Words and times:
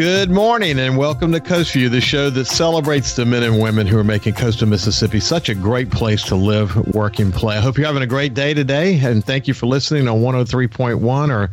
Good 0.00 0.30
morning 0.30 0.78
and 0.78 0.96
welcome 0.96 1.30
to 1.32 1.40
Coast 1.40 1.74
View, 1.74 1.90
the 1.90 2.00
show 2.00 2.30
that 2.30 2.46
celebrates 2.46 3.12
the 3.12 3.26
men 3.26 3.42
and 3.42 3.60
women 3.60 3.86
who 3.86 3.98
are 3.98 4.02
making 4.02 4.32
coastal 4.32 4.66
Mississippi 4.66 5.20
such 5.20 5.50
a 5.50 5.54
great 5.54 5.90
place 5.90 6.22
to 6.22 6.36
live, 6.36 6.74
work, 6.94 7.18
and 7.18 7.34
play. 7.34 7.58
I 7.58 7.60
hope 7.60 7.76
you're 7.76 7.86
having 7.86 8.02
a 8.02 8.06
great 8.06 8.32
day 8.32 8.54
today, 8.54 8.98
and 8.98 9.22
thank 9.22 9.46
you 9.46 9.52
for 9.52 9.66
listening 9.66 10.08
on 10.08 10.22
103.1 10.22 11.28
or 11.28 11.50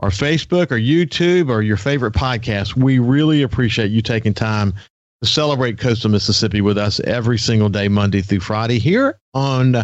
our 0.00 0.08
Facebook 0.08 0.72
or 0.72 0.80
YouTube 0.80 1.48
or 1.48 1.62
your 1.62 1.76
favorite 1.76 2.12
podcast. 2.12 2.74
We 2.74 2.98
really 2.98 3.42
appreciate 3.42 3.92
you 3.92 4.02
taking 4.02 4.34
time 4.34 4.74
to 5.22 5.28
celebrate 5.28 5.78
coastal 5.78 6.10
Mississippi 6.10 6.62
with 6.62 6.78
us 6.78 6.98
every 7.04 7.38
single 7.38 7.68
day, 7.68 7.86
Monday 7.86 8.20
through 8.20 8.40
Friday, 8.40 8.80
here 8.80 9.16
on 9.32 9.76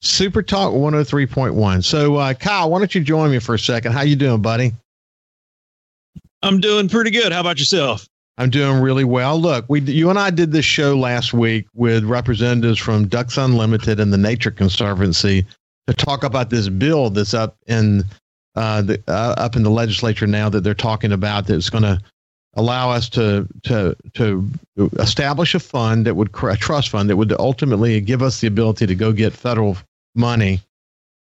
Super 0.00 0.42
Talk 0.42 0.74
103.1. 0.74 1.82
So, 1.82 2.14
uh, 2.14 2.34
Kyle, 2.34 2.70
why 2.70 2.78
don't 2.78 2.94
you 2.94 3.00
join 3.00 3.32
me 3.32 3.40
for 3.40 3.56
a 3.56 3.58
second? 3.58 3.94
How 3.94 4.02
you 4.02 4.14
doing, 4.14 4.42
buddy? 4.42 4.74
I'm 6.42 6.60
doing 6.60 6.88
pretty 6.88 7.10
good. 7.10 7.32
How 7.32 7.40
about 7.40 7.58
yourself? 7.58 8.08
I'm 8.38 8.50
doing 8.50 8.80
really 8.80 9.04
well. 9.04 9.40
Look, 9.40 9.64
we 9.68 9.80
you 9.80 10.10
and 10.10 10.18
I 10.18 10.30
did 10.30 10.52
this 10.52 10.64
show 10.64 10.96
last 10.96 11.34
week 11.34 11.66
with 11.74 12.04
representatives 12.04 12.78
from 12.78 13.08
Ducks 13.08 13.36
Unlimited 13.36 13.98
and 13.98 14.12
the 14.12 14.18
Nature 14.18 14.52
Conservancy 14.52 15.44
to 15.88 15.94
talk 15.94 16.22
about 16.22 16.48
this 16.50 16.68
bill 16.68 17.10
that's 17.10 17.34
up 17.34 17.56
in 17.66 18.04
uh, 18.54 18.82
the, 18.82 19.02
uh, 19.08 19.34
up 19.36 19.56
in 19.56 19.64
the 19.64 19.70
legislature 19.70 20.26
now 20.26 20.48
that 20.48 20.62
they're 20.62 20.74
talking 20.74 21.12
about 21.12 21.46
that's 21.46 21.70
going 21.70 21.82
to 21.82 22.00
allow 22.54 22.90
us 22.90 23.08
to 23.08 23.46
to 23.64 23.96
to 24.14 24.48
establish 24.98 25.54
a 25.54 25.60
fund 25.60 26.06
that 26.06 26.14
would 26.14 26.30
a 26.42 26.56
trust 26.56 26.90
fund 26.90 27.10
that 27.10 27.16
would 27.16 27.32
ultimately 27.40 28.00
give 28.00 28.22
us 28.22 28.40
the 28.40 28.46
ability 28.46 28.86
to 28.86 28.94
go 28.94 29.12
get 29.12 29.32
federal 29.32 29.76
money. 30.14 30.60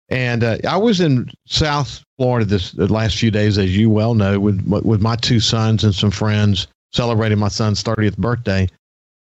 And 0.08 0.44
uh, 0.44 0.58
I 0.68 0.76
was 0.76 1.00
in 1.00 1.30
South 1.46 2.04
Florida 2.18 2.44
this 2.44 2.72
the 2.72 2.92
last 2.92 3.18
few 3.18 3.30
days, 3.30 3.58
as 3.58 3.76
you 3.76 3.90
well 3.90 4.14
know, 4.14 4.38
with 4.38 4.62
with 4.66 5.00
my 5.00 5.16
two 5.16 5.40
sons 5.40 5.84
and 5.84 5.94
some 5.94 6.10
friends 6.10 6.68
celebrating 6.92 7.38
my 7.38 7.48
son's 7.48 7.82
30th 7.82 8.16
birthday. 8.16 8.68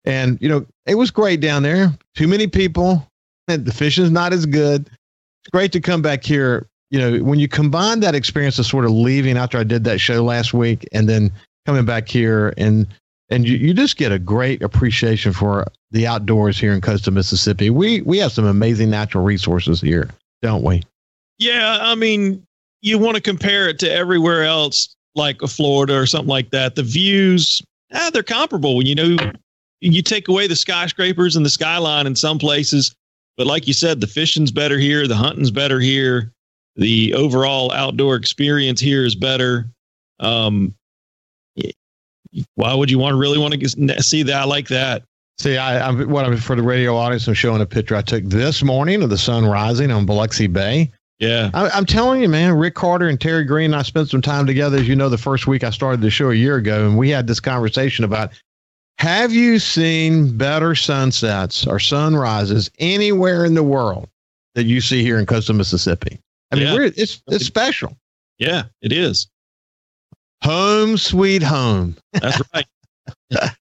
And 0.05 0.37
you 0.41 0.47
know, 0.47 0.65
it 0.85 0.95
was 0.95 1.11
great 1.11 1.41
down 1.41 1.63
there. 1.63 1.91
Too 2.15 2.27
many 2.27 2.47
people. 2.47 3.05
The 3.47 3.73
fishing's 3.73 4.11
not 4.11 4.31
as 4.31 4.45
good. 4.45 4.87
It's 4.87 5.49
great 5.51 5.71
to 5.71 5.79
come 5.79 6.03
back 6.03 6.23
here 6.23 6.67
you 6.91 6.99
know, 6.99 7.23
when 7.23 7.39
you 7.39 7.47
combine 7.47 7.99
that 7.99 8.15
experience 8.15 8.57
of 8.59 8.65
sort 8.65 8.85
of 8.85 8.91
leaving 8.91 9.37
after 9.37 9.57
I 9.57 9.63
did 9.63 9.83
that 9.83 9.99
show 9.99 10.23
last 10.23 10.53
week 10.53 10.87
and 10.91 11.07
then 11.07 11.31
coming 11.65 11.85
back 11.85 12.07
here 12.07 12.53
and 12.57 12.87
and 13.31 13.47
you, 13.47 13.57
you 13.57 13.75
just 13.75 13.97
get 13.97 14.11
a 14.11 14.17
great 14.17 14.63
appreciation 14.63 15.33
for 15.33 15.67
the 15.91 16.07
outdoors 16.07 16.57
here 16.57 16.73
in 16.73 16.81
coastal 16.81 17.13
Mississippi. 17.13 17.69
We 17.69 18.01
we 18.01 18.17
have 18.17 18.31
some 18.31 18.45
amazing 18.45 18.89
natural 18.89 19.23
resources 19.23 19.81
here, 19.81 20.09
don't 20.41 20.63
we? 20.63 20.83
Yeah, 21.37 21.77
I 21.81 21.95
mean, 21.95 22.45
you 22.81 22.97
want 22.97 23.15
to 23.15 23.21
compare 23.21 23.69
it 23.69 23.79
to 23.79 23.91
everywhere 23.91 24.43
else, 24.43 24.95
like 25.15 25.39
Florida 25.41 25.97
or 25.97 26.05
something 26.05 26.29
like 26.29 26.51
that. 26.51 26.75
The 26.75 26.83
views, 26.83 27.61
ah, 27.93 28.09
they're 28.13 28.23
comparable. 28.23 28.85
You 28.85 28.95
know 28.95 29.31
you 29.81 30.01
take 30.01 30.27
away 30.27 30.47
the 30.47 30.55
skyscrapers 30.55 31.35
and 31.35 31.45
the 31.45 31.49
skyline 31.49 32.05
in 32.05 32.15
some 32.15 32.37
places, 32.37 32.93
but 33.37 33.47
like 33.47 33.67
you 33.67 33.73
said, 33.73 34.01
the 34.01 34.07
fishing's 34.07 34.51
better 34.51 34.77
here, 34.77 35.07
the 35.07 35.15
hunting's 35.15 35.51
better 35.51 35.79
here 35.79 36.33
the 36.79 37.13
overall 37.13 37.71
outdoor 37.73 38.15
experience 38.15 38.79
here 38.79 39.05
is 39.05 39.13
better. 39.13 39.69
Um, 40.19 40.73
why 42.55 42.73
would 42.73 42.89
you 42.89 42.97
want 42.97 43.13
to 43.13 43.17
really 43.17 43.37
want 43.37 43.53
to 43.53 44.03
see 44.03 44.23
that 44.23 44.47
like 44.47 44.69
that? 44.69 45.03
See, 45.39 45.55
I, 45.57 45.87
I'm 45.87 46.09
what 46.09 46.25
I'm 46.25 46.35
for 46.35 46.55
the 46.55 46.61
radio 46.61 46.97
audience. 46.97 47.27
I'm 47.27 47.33
showing 47.33 47.61
a 47.61 47.65
picture 47.65 47.95
I 47.95 48.01
took 48.01 48.25
this 48.25 48.61
morning 48.61 49.01
of 49.01 49.09
the 49.09 49.17
sun 49.17 49.45
rising 49.45 49.89
on 49.89 50.05
Biloxi 50.05 50.47
Bay. 50.47 50.91
Yeah, 51.19 51.49
I, 51.53 51.77
am 51.77 51.85
telling 51.85 52.21
you, 52.21 52.27
man. 52.27 52.53
Rick 52.53 52.75
Carter 52.75 53.07
and 53.07 53.19
Terry 53.19 53.45
Green 53.45 53.71
and 53.71 53.75
I 53.75 53.83
spent 53.83 54.09
some 54.09 54.21
time 54.21 54.45
together. 54.45 54.77
As 54.77 54.87
you 54.87 54.97
know, 54.97 55.07
the 55.07 55.17
first 55.17 55.47
week 55.47 55.63
I 55.63 55.69
started 55.69 56.01
the 56.01 56.09
show 56.09 56.29
a 56.29 56.35
year 56.35 56.57
ago, 56.57 56.85
and 56.85 56.97
we 56.97 57.09
had 57.09 57.25
this 57.25 57.39
conversation 57.39 58.03
about 58.03 58.31
have 58.97 59.31
you 59.31 59.59
seen 59.59 60.37
better 60.37 60.75
sunsets 60.75 61.65
or 61.65 61.79
sunrises 61.79 62.69
anywhere 62.79 63.45
in 63.45 63.53
the 63.53 63.63
world 63.63 64.09
that 64.55 64.65
you 64.65 64.81
see 64.81 65.03
here 65.03 65.19
in 65.19 65.25
coastal 65.25 65.55
Mississippi? 65.55 66.19
I 66.51 66.55
mean, 66.55 66.81
yeah. 66.81 66.89
it's 66.97 67.21
it's 67.27 67.45
special. 67.45 67.97
Yeah, 68.39 68.63
it 68.81 68.91
is. 68.91 69.29
Home 70.43 70.97
sweet 70.97 71.43
home. 71.43 71.95
That's 72.11 72.41
right. 72.53 72.65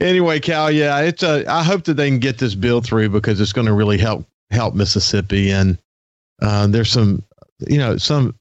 anyway, 0.00 0.40
Cal, 0.40 0.70
yeah, 0.70 1.00
it's 1.00 1.22
a. 1.22 1.44
I 1.50 1.62
hope 1.62 1.84
that 1.84 1.94
they 1.94 2.08
can 2.08 2.18
get 2.18 2.38
this 2.38 2.54
bill 2.54 2.80
through 2.80 3.10
because 3.10 3.40
it's 3.40 3.52
going 3.52 3.66
to 3.66 3.72
really 3.72 3.98
help 3.98 4.26
help 4.50 4.74
Mississippi. 4.74 5.50
And 5.50 5.78
uh, 6.42 6.66
there's 6.66 6.90
some, 6.90 7.22
you 7.66 7.78
know, 7.78 7.96
some. 7.96 8.34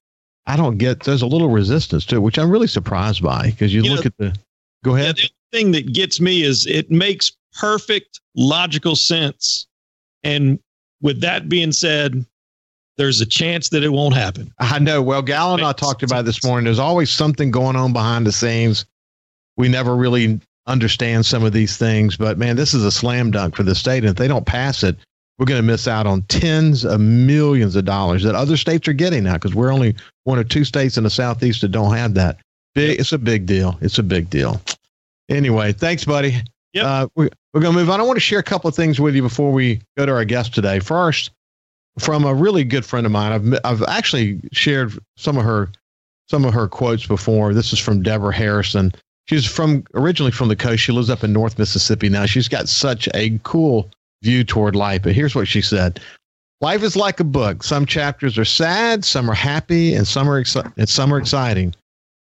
I 0.46 0.56
don't 0.56 0.78
get. 0.78 1.02
There's 1.02 1.22
a 1.22 1.28
little 1.28 1.50
resistance 1.50 2.06
to 2.08 2.16
it, 2.16 2.20
which 2.20 2.40
I'm 2.40 2.50
really 2.50 2.68
surprised 2.68 3.22
by 3.22 3.48
because 3.52 3.74
you, 3.74 3.84
you, 3.84 3.92
look 3.92 4.06
know, 4.06 4.08
at 4.08 4.18
the. 4.18 4.40
Go 4.84 4.96
ahead. 4.96 5.18
Yeah, 5.18 5.28
the 5.52 5.58
thing 5.58 5.72
that 5.72 5.94
gets 5.94 6.20
me 6.22 6.44
is 6.44 6.66
it 6.68 6.90
makes 6.90 7.32
perfect 7.54 8.20
logical 8.36 8.96
sense, 8.96 9.68
and 10.24 10.60
with 11.02 11.22
that 11.22 11.50
being 11.50 11.72
said, 11.72 12.26
there's 12.98 13.22
a 13.22 13.26
chance 13.26 13.70
that 13.70 13.84
it 13.84 13.90
won't 13.90 14.16
happen. 14.16 14.52
I 14.60 14.80
know. 14.80 15.02
Well, 15.02 15.22
Gal 15.22 15.54
and 15.54 15.64
I 15.64 15.74
talked 15.74 16.04
about 16.04 16.26
this 16.26 16.44
morning. 16.44 16.66
There's 16.66 16.80
always 16.80 17.12
something 17.12 17.52
going 17.52 17.76
on 17.76 17.94
behind 17.94 18.26
the 18.26 18.32
scenes. 18.32 18.86
We 19.56 19.68
never 19.68 19.96
really 19.96 20.40
understand 20.68 21.26
some 21.26 21.44
of 21.44 21.54
these 21.54 21.78
things, 21.78 22.18
but 22.18 22.38
man, 22.38 22.56
this 22.56 22.74
is 22.74 22.84
a 22.84 22.92
slam 22.92 23.32
dunk 23.32 23.56
for 23.56 23.64
the 23.64 23.76
state. 23.76 24.04
And 24.04 24.10
if 24.10 24.16
they 24.16 24.28
don't 24.28 24.46
pass 24.46 24.84
it, 24.84 24.96
we're 25.38 25.46
going 25.46 25.60
to 25.60 25.66
miss 25.66 25.88
out 25.88 26.08
on 26.08 26.24
tens 26.24 26.84
of 26.84 27.00
millions 27.00 27.76
of 27.76 27.86
dollars 27.86 28.24
that 28.24 28.36
other 28.36 28.58
states 28.58 28.88
are 28.88 28.94
getting 28.94 29.24
now 29.24 29.34
because 29.34 29.54
we're 29.54 29.72
only 29.72 29.96
one 30.24 30.40
or 30.40 30.44
two 30.44 30.64
states 30.64 30.98
in 30.98 31.04
the 31.04 31.10
southeast 31.10 31.62
that 31.62 31.70
don't 31.70 31.96
have 31.96 32.14
that. 32.16 32.38
Big, 32.76 33.00
it's 33.00 33.12
a 33.12 33.18
big 33.18 33.46
deal. 33.46 33.78
It's 33.82 33.98
a 33.98 34.04
big 34.04 34.30
deal. 34.30 34.62
Anyway, 35.30 35.74
thanks, 35.74 36.06
buddy. 36.06 36.42
Yep. 36.74 36.86
Uh, 36.86 37.08
we, 37.16 37.30
we're 37.54 37.62
going 37.62 37.74
to 37.74 37.80
move 37.80 37.90
on. 37.90 38.00
I 38.00 38.04
want 38.04 38.18
to 38.18 38.22
share 38.22 38.40
a 38.40 38.44
couple 38.44 38.68
of 38.68 38.76
things 38.76 39.00
with 39.00 39.16
you 39.16 39.22
before 39.22 39.52
we 39.52 39.82
go 39.98 40.06
to 40.06 40.12
our 40.12 40.26
guest 40.26 40.54
today. 40.54 40.80
First, 40.80 41.32
from 42.00 42.26
a 42.26 42.34
really 42.34 42.64
good 42.64 42.86
friend 42.86 43.06
of 43.06 43.12
mine. 43.12 43.32
I've 43.32 43.60
I've 43.64 43.84
actually 43.88 44.40
shared 44.52 44.98
some 45.16 45.38
of 45.38 45.44
her 45.44 45.70
some 46.30 46.46
of 46.46 46.54
her 46.54 46.68
quotes 46.68 47.06
before. 47.06 47.54
This 47.54 47.74
is 47.74 47.80
from 47.80 48.04
Deborah 48.04 48.36
Harrison. 48.36 48.92
She's 49.28 49.46
from 49.46 49.84
originally 49.94 50.32
from 50.32 50.48
the 50.48 50.56
coast. 50.56 50.84
She 50.84 50.92
lives 50.92 51.10
up 51.10 51.24
in 51.24 51.34
North 51.34 51.60
Mississippi 51.60 52.10
now. 52.10 52.26
She's 52.26 52.48
got 52.48 52.70
such 52.70 53.10
a 53.14 53.38
cool 53.44 53.90
view 54.24 54.44
toward 54.44 54.76
life. 54.76 55.04
But 55.04 55.14
here's 55.14 55.36
what 55.36 55.48
she 55.48 55.62
said: 55.62 56.00
Life 56.62 56.82
is 56.82 56.96
like 56.96 57.20
a 57.20 57.26
book. 57.26 57.64
Some 57.64 57.86
chapters 57.86 58.38
are 58.38 58.46
sad, 58.46 59.04
some 59.04 59.30
are 59.30 59.36
happy, 59.36 59.94
and 59.94 60.08
some 60.08 60.30
are 60.30 60.42
exci- 60.42 60.72
and 60.78 60.88
some 60.88 61.14
are 61.14 61.18
exciting. 61.18 61.76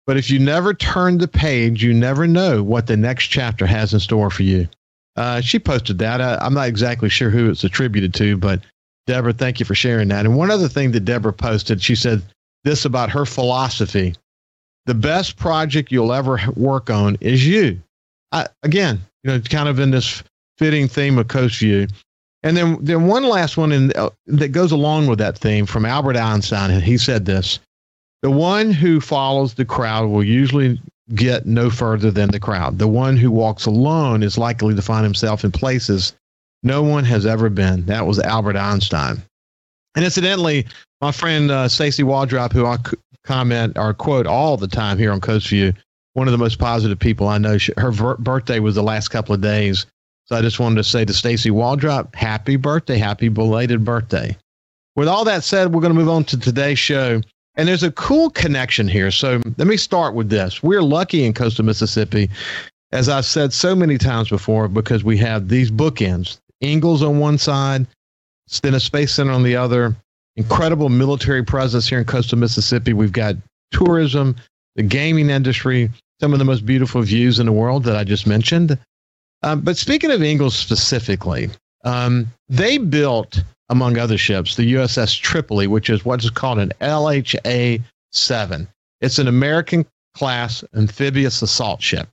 But 0.06 0.18
if 0.18 0.30
you 0.30 0.38
never 0.38 0.74
turn 0.74 1.18
the 1.18 1.28
page, 1.28 1.84
you 1.84 1.94
never 1.94 2.28
know 2.28 2.62
what 2.62 2.88
the 2.88 2.98
next 2.98 3.28
chapter 3.28 3.66
has 3.66 3.94
in 3.94 4.00
store 4.00 4.30
for 4.30 4.44
you. 4.44 4.68
Uh, 5.16 5.42
she 5.42 5.60
posted 5.60 5.98
that. 6.00 6.22
I, 6.22 6.38
I'm 6.42 6.54
not 6.54 6.68
exactly 6.68 7.10
sure 7.10 7.30
who 7.30 7.50
it's 7.50 7.64
attributed 7.64 8.14
to, 8.16 8.38
but 8.38 8.62
Deborah, 9.08 9.34
thank 9.34 9.60
you 9.60 9.66
for 9.66 9.76
sharing 9.76 10.10
that. 10.10 10.26
And 10.26 10.38
one 10.38 10.52
other 10.52 10.68
thing 10.68 10.92
that 10.92 11.02
Deborah 11.02 11.34
posted, 11.34 11.82
she 11.82 11.96
said 11.96 12.22
this 12.64 12.86
about 12.86 13.10
her 13.12 13.26
philosophy 13.26 14.16
the 14.86 14.94
best 14.94 15.38
project 15.38 15.92
you'll 15.92 16.14
ever 16.14 16.40
work 16.56 16.90
on 16.90 17.18
is 17.22 17.48
you. 17.48 17.82
I, 18.32 18.48
again, 18.64 19.00
you 19.24 19.32
know, 19.32 19.40
kind 19.40 19.70
of 19.70 19.80
in 19.80 19.92
this 19.92 20.24
fitting 20.58 20.88
theme 20.88 21.18
of 21.18 21.28
Coast 21.28 21.60
View. 21.60 21.88
And 22.44 22.58
then, 22.58 22.78
then 22.84 23.08
one 23.08 23.24
last 23.24 23.56
one 23.56 23.72
in, 23.72 23.94
uh, 23.94 24.10
that 24.28 24.50
goes 24.50 24.72
along 24.72 25.08
with 25.08 25.20
that 25.20 25.38
theme 25.38 25.66
from 25.66 25.86
Albert 25.86 26.18
Einstein. 26.18 26.82
He 26.82 26.98
said 26.98 27.26
this 27.26 27.60
The 28.22 28.32
one 28.32 28.72
who 28.72 29.00
follows 29.00 29.54
the 29.54 29.66
crowd 29.66 30.10
will 30.10 30.24
usually 30.24 30.82
get 31.16 31.46
no 31.46 31.70
further 31.70 32.12
than 32.12 32.32
the 32.32 32.40
crowd. 32.40 32.80
The 32.80 32.88
one 32.88 33.16
who 33.16 33.32
walks 33.32 33.66
alone 33.66 34.24
is 34.24 34.38
likely 34.38 34.76
to 34.76 34.82
find 34.82 35.04
himself 35.04 35.44
in 35.44 35.52
places 35.52 36.14
no 36.64 36.82
one 36.82 37.04
has 37.06 37.26
ever 37.26 37.50
been. 37.50 37.86
That 37.86 38.06
was 38.06 38.20
Albert 38.20 38.56
Einstein. 38.56 39.22
And 39.96 40.04
incidentally, 40.04 40.66
my 41.02 41.12
friend 41.12 41.52
uh, 41.52 41.68
Stacy 41.68 42.04
Waldrop, 42.04 42.52
who 42.52 42.66
I 42.66 42.78
comment 43.24 43.78
or 43.78 43.94
quote 43.94 44.28
all 44.28 44.58
the 44.58 44.68
time 44.68 44.98
here 44.98 45.12
on 45.12 45.22
Coast 45.22 45.48
View, 45.50 45.74
one 46.14 46.28
of 46.28 46.32
the 46.32 46.38
most 46.38 46.60
positive 46.60 47.00
people 47.00 47.28
I 47.28 47.38
know. 47.38 47.58
She, 47.58 47.74
her 47.78 47.92
ver- 47.92 48.18
birthday 48.18 48.60
was 48.60 48.76
the 48.76 48.84
last 48.84 49.10
couple 49.10 49.34
of 49.34 49.42
days. 49.42 49.86
So 50.26 50.36
I 50.36 50.42
just 50.42 50.60
wanted 50.60 50.76
to 50.76 50.84
say 50.84 51.04
to 51.06 51.14
Stacy 51.14 51.50
Waldrop, 51.50 52.16
happy 52.16 52.56
birthday, 52.56 52.98
happy 52.98 53.30
belated 53.30 53.84
birthday. 53.84 54.38
With 54.96 55.08
all 55.08 55.26
that 55.26 55.44
said, 55.44 55.74
we're 55.74 55.82
going 55.82 55.94
to 55.94 56.00
move 56.00 56.10
on 56.10 56.24
to 56.26 56.40
today's 56.40 56.80
show. 56.80 57.22
And 57.56 57.68
there's 57.68 57.84
a 57.84 57.92
cool 57.92 58.30
connection 58.30 58.88
here. 58.88 59.12
So 59.12 59.42
let 59.58 59.68
me 59.68 59.78
start 59.78 60.16
with 60.16 60.30
this. 60.30 60.64
We're 60.64 60.82
lucky 60.82 61.24
in 61.26 61.34
coastal 61.34 61.66
Mississippi, 61.66 62.30
as 62.92 63.10
I've 63.10 63.26
said 63.26 63.54
so 63.54 63.76
many 63.76 63.98
times 63.98 64.30
before, 64.30 64.68
because 64.68 65.04
we 65.04 65.18
have 65.18 65.50
these 65.50 65.70
bookends 65.70 66.40
Ingalls 66.64 67.04
on 67.04 67.20
one 67.20 67.38
side, 67.38 67.86
Stennis 68.48 68.86
Space 68.86 69.14
Center 69.14 69.32
on 69.32 69.44
the 69.44 69.56
other, 69.56 69.96
incredible 70.36 70.90
military 70.90 71.44
presence 71.44 71.88
here 71.88 72.00
in 72.00 72.06
coastal 72.06 72.38
Mississippi. 72.38 72.94
We've 72.94 73.12
got 73.12 73.36
tourism, 73.72 74.36
the 74.76 74.84
gaming 74.84 75.30
industry, 75.30 75.90
some 76.20 76.34
of 76.34 76.40
the 76.40 76.46
most 76.46 76.66
beautiful 76.66 77.02
views 77.02 77.40
in 77.40 77.46
the 77.46 77.52
world 77.52 77.84
that 77.84 77.96
I 77.96 78.04
just 78.04 78.26
mentioned. 78.26 78.78
Um, 79.44 79.62
but 79.62 79.78
speaking 79.78 80.12
of 80.12 80.24
Ingalls 80.24 80.56
specifically, 80.56 81.50
um, 81.84 82.32
they 82.50 82.78
built, 82.78 83.44
among 83.70 83.98
other 83.98 84.18
ships, 84.18 84.56
the 84.56 84.74
USS 84.74 85.20
Tripoli, 85.20 85.68
which 85.68 85.90
is 85.90 86.06
what 86.06 86.24
is 86.24 86.30
called 86.30 86.60
an 86.60 86.72
LHA 86.82 87.82
7. 88.12 88.68
It's 89.02 89.20
an 89.20 89.28
American 89.28 89.86
class 90.16 90.64
amphibious 90.76 91.42
assault 91.42 91.82
ship. 91.82 92.08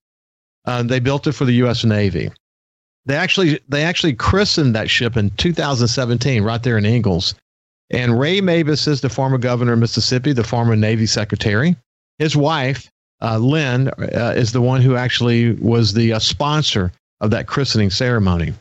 Uh, 0.65 0.83
they 0.83 1.01
built 1.01 1.27
it 1.27 1.33
for 1.33 1.45
the 1.45 1.55
U.S. 1.55 1.85
Navy. 1.85 2.31
They 3.07 3.17
actually 3.17 3.61
they 3.69 3.85
actually 3.85 4.13
christened 4.13 4.75
that 4.75 4.91
ship 4.91 5.17
in 5.17 5.31
2017 5.31 6.43
right 6.43 6.63
there 6.63 6.77
in 6.77 6.85
Ingalls. 6.85 7.35
And 7.91 8.19
Ray 8.19 8.41
Mabus 8.41 8.87
is 8.87 9.01
the 9.01 9.09
former 9.09 9.39
governor 9.39 9.73
of 9.73 9.79
Mississippi, 9.81 10.33
the 10.33 10.45
former 10.45 10.77
Navy 10.77 11.07
secretary. 11.07 11.77
His 12.19 12.37
wife, 12.37 12.91
uh, 13.21 13.39
Lynn, 13.39 13.89
uh, 13.89 14.35
is 14.37 14.53
the 14.53 14.61
one 14.61 14.81
who 14.81 14.97
actually 14.97 15.53
was 15.55 15.93
the 15.93 16.13
uh, 16.13 16.19
sponsor 16.19 16.93
of 17.21 17.31
that 17.31 17.47
christening 17.47 17.91
ceremony. 17.91 18.53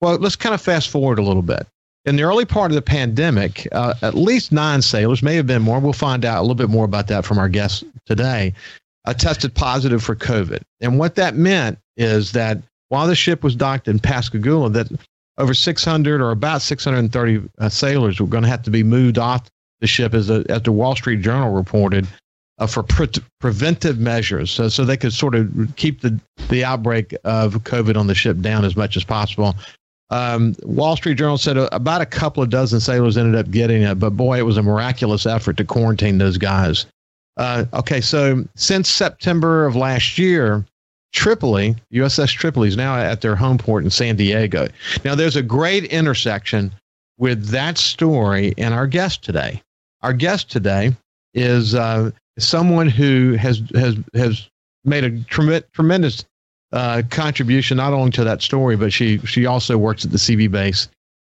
Well, 0.00 0.16
let's 0.16 0.36
kind 0.36 0.54
of 0.54 0.60
fast 0.60 0.88
forward 0.88 1.18
a 1.18 1.22
little 1.22 1.42
bit. 1.42 1.66
In 2.04 2.16
the 2.16 2.22
early 2.22 2.44
part 2.44 2.70
of 2.70 2.74
the 2.76 2.82
pandemic, 2.82 3.68
uh, 3.72 3.94
at 4.00 4.14
least 4.14 4.52
nine 4.52 4.80
sailors, 4.80 5.22
may 5.22 5.34
have 5.34 5.46
been 5.46 5.62
more. 5.62 5.78
We'll 5.78 5.92
find 5.92 6.24
out 6.24 6.38
a 6.38 6.42
little 6.42 6.54
bit 6.54 6.70
more 6.70 6.84
about 6.84 7.08
that 7.08 7.24
from 7.24 7.38
our 7.38 7.48
guest 7.48 7.84
today. 8.06 8.54
Uh, 9.04 9.12
tested 9.12 9.54
positive 9.54 10.02
for 10.02 10.14
COVID, 10.14 10.60
and 10.80 10.98
what 10.98 11.14
that 11.16 11.34
meant 11.34 11.78
is 11.96 12.32
that 12.32 12.58
while 12.88 13.06
the 13.06 13.14
ship 13.14 13.42
was 13.42 13.54
docked 13.56 13.88
in 13.88 13.98
Pascagoula, 13.98 14.70
that 14.70 14.88
over 15.38 15.54
600 15.54 16.20
or 16.20 16.30
about 16.30 16.62
630 16.62 17.48
uh, 17.58 17.68
sailors 17.68 18.20
were 18.20 18.26
going 18.26 18.42
to 18.42 18.48
have 18.48 18.62
to 18.64 18.70
be 18.70 18.82
moved 18.82 19.18
off 19.18 19.48
the 19.80 19.86
ship, 19.86 20.12
as, 20.12 20.28
a, 20.28 20.44
as 20.48 20.62
the 20.62 20.72
Wall 20.72 20.96
Street 20.96 21.22
Journal 21.22 21.52
reported, 21.52 22.06
uh, 22.58 22.66
for 22.66 22.82
pre- 22.82 23.08
preventive 23.40 23.98
measures, 23.98 24.50
so, 24.50 24.68
so 24.68 24.84
they 24.84 24.96
could 24.96 25.12
sort 25.12 25.36
of 25.36 25.48
keep 25.76 26.00
the, 26.00 26.20
the 26.48 26.64
outbreak 26.64 27.14
of 27.24 27.54
COVID 27.62 27.96
on 27.96 28.08
the 28.08 28.14
ship 28.14 28.40
down 28.40 28.64
as 28.64 28.76
much 28.76 28.96
as 28.96 29.04
possible. 29.04 29.54
Um, 30.10 30.56
Wall 30.62 30.96
Street 30.96 31.18
Journal 31.18 31.38
said 31.38 31.56
about 31.56 32.00
a 32.00 32.06
couple 32.06 32.42
of 32.42 32.50
dozen 32.50 32.80
sailors 32.80 33.16
ended 33.16 33.38
up 33.38 33.50
getting 33.50 33.82
it, 33.82 33.96
but 33.96 34.10
boy, 34.10 34.38
it 34.38 34.42
was 34.42 34.56
a 34.56 34.62
miraculous 34.62 35.26
effort 35.26 35.56
to 35.58 35.64
quarantine 35.64 36.18
those 36.18 36.38
guys. 36.38 36.86
Uh, 37.36 37.66
okay, 37.74 38.00
so 38.00 38.44
since 38.56 38.90
September 38.90 39.66
of 39.66 39.76
last 39.76 40.18
year, 40.18 40.64
Tripoli, 41.12 41.76
USS 41.92 42.32
Tripoli, 42.32 42.68
is 42.68 42.76
now 42.76 42.96
at 42.96 43.20
their 43.20 43.36
home 43.36 43.58
port 43.58 43.84
in 43.84 43.90
San 43.90 44.16
Diego. 44.16 44.68
Now, 45.04 45.14
there's 45.14 45.36
a 45.36 45.42
great 45.42 45.84
intersection 45.84 46.72
with 47.18 47.46
that 47.48 47.78
story 47.78 48.54
and 48.58 48.74
our 48.74 48.86
guest 48.86 49.24
today. 49.24 49.62
Our 50.02 50.12
guest 50.12 50.50
today 50.50 50.94
is 51.34 51.74
uh, 51.74 52.10
someone 52.38 52.88
who 52.88 53.34
has 53.34 53.62
has 53.74 53.96
has 54.14 54.48
made 54.84 55.04
a 55.04 55.20
trem- 55.24 55.64
tremendous 55.72 56.24
uh, 56.72 57.02
contribution 57.10 57.76
not 57.76 57.92
only 57.92 58.10
to 58.12 58.24
that 58.24 58.42
story, 58.42 58.76
but 58.76 58.92
she 58.92 59.18
she 59.18 59.46
also 59.46 59.76
works 59.76 60.04
at 60.04 60.12
the 60.12 60.18
CB 60.18 60.50
base 60.50 60.88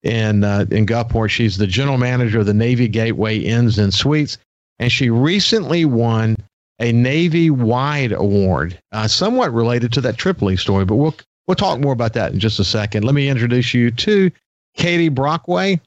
in 0.03 0.45
uh, 0.45 0.67
in 0.71 0.87
Gulfport. 0.87 1.31
She's 1.31 1.57
the 1.59 1.67
general 1.67 1.99
manager 1.99 2.41
of 2.41 2.47
the 2.47 2.55
Navy 2.55 2.89
Gateway 2.89 3.39
Inns 3.39 3.79
and 3.79 3.93
Suites, 3.93 4.39
and 4.79 4.93
she 4.93 5.11
recently 5.11 5.85
won 5.85 6.37
a 6.83 6.93
Navy 6.93 7.49
wide 7.49 8.13
award, 8.13 8.79
uh, 8.91 9.07
somewhat 9.07 9.55
related 9.55 9.93
to 9.95 10.01
that 10.03 10.19
Tripoli 10.19 10.57
story. 10.57 10.85
But 10.85 10.97
we'll 10.97 11.15
we'll 11.47 11.55
talk 11.55 11.81
more 11.81 11.93
about 11.93 12.13
that 12.15 12.33
in 12.33 12.41
just 12.41 12.59
a 12.59 12.65
second. 12.65 13.05
Let 13.05 13.15
me 13.15 13.29
introduce 13.29 13.73
you 13.73 13.91
to 13.93 14.31
Katie 14.75 15.09
Brockway, 15.09 15.81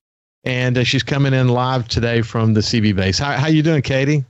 and 0.45 0.77
uh, 0.77 0.83
she's 0.83 1.03
coming 1.03 1.33
in 1.33 1.50
live 1.50 1.88
today 1.89 2.21
from 2.21 2.53
the 2.53 2.62
CB 2.62 2.95
base. 2.95 3.19
How 3.19 3.33
how 3.33 3.47
you 3.47 3.62
doing, 3.62 3.81
Katie? 3.81 4.24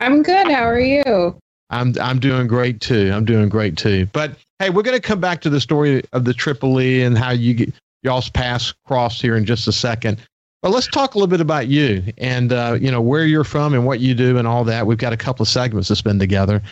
I'm 0.00 0.22
good. 0.24 0.48
How 0.48 0.64
are 0.64 0.80
you? 0.80 1.38
I'm 1.70 1.94
I'm 2.00 2.18
doing 2.18 2.48
great 2.48 2.80
too. 2.80 3.12
I'm 3.14 3.24
doing 3.24 3.48
great 3.48 3.76
too. 3.76 4.06
But 4.12 4.36
hey, 4.58 4.70
we're 4.70 4.82
going 4.82 5.00
to 5.00 5.06
come 5.06 5.20
back 5.20 5.40
to 5.42 5.50
the 5.50 5.60
story 5.60 6.02
of 6.12 6.24
the 6.24 6.34
Tripoli 6.34 7.02
and 7.02 7.16
how 7.16 7.30
you 7.30 7.54
get 7.54 7.72
y'all's 8.02 8.28
paths 8.28 8.74
crossed 8.86 9.22
here 9.22 9.36
in 9.36 9.46
just 9.46 9.68
a 9.68 9.72
second. 9.72 10.18
But 10.62 10.70
let's 10.70 10.86
talk 10.86 11.14
a 11.14 11.18
little 11.18 11.28
bit 11.28 11.40
about 11.40 11.66
you 11.66 12.04
and 12.18 12.52
uh, 12.52 12.78
you 12.80 12.90
know 12.90 13.00
where 13.00 13.26
you're 13.26 13.44
from 13.44 13.74
and 13.74 13.84
what 13.84 13.98
you 13.98 14.14
do 14.14 14.38
and 14.38 14.46
all 14.46 14.62
that. 14.64 14.86
We've 14.86 14.96
got 14.98 15.12
a 15.12 15.16
couple 15.16 15.42
of 15.42 15.48
segments 15.48 15.88
to 15.88 15.96
spend 15.96 16.20
together. 16.20 16.62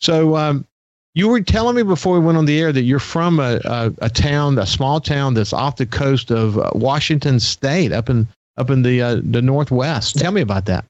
So 0.00 0.36
um, 0.36 0.66
you 1.14 1.28
were 1.28 1.40
telling 1.40 1.74
me 1.74 1.82
before 1.82 2.12
we 2.12 2.24
went 2.24 2.36
on 2.36 2.44
the 2.44 2.60
air 2.60 2.72
that 2.72 2.82
you're 2.82 2.98
from 2.98 3.40
a, 3.40 3.58
a, 3.64 3.92
a 4.02 4.10
town, 4.10 4.58
a 4.58 4.66
small 4.66 5.00
town 5.00 5.34
that's 5.34 5.54
off 5.54 5.76
the 5.76 5.86
coast 5.86 6.30
of 6.30 6.58
uh, 6.58 6.70
Washington 6.74 7.40
State, 7.40 7.90
up 7.90 8.10
in 8.10 8.28
up 8.58 8.68
in 8.68 8.82
the 8.82 9.00
uh, 9.00 9.20
the 9.24 9.40
northwest. 9.40 10.18
Tell 10.18 10.32
me 10.32 10.42
about 10.42 10.66
that. 10.66 10.84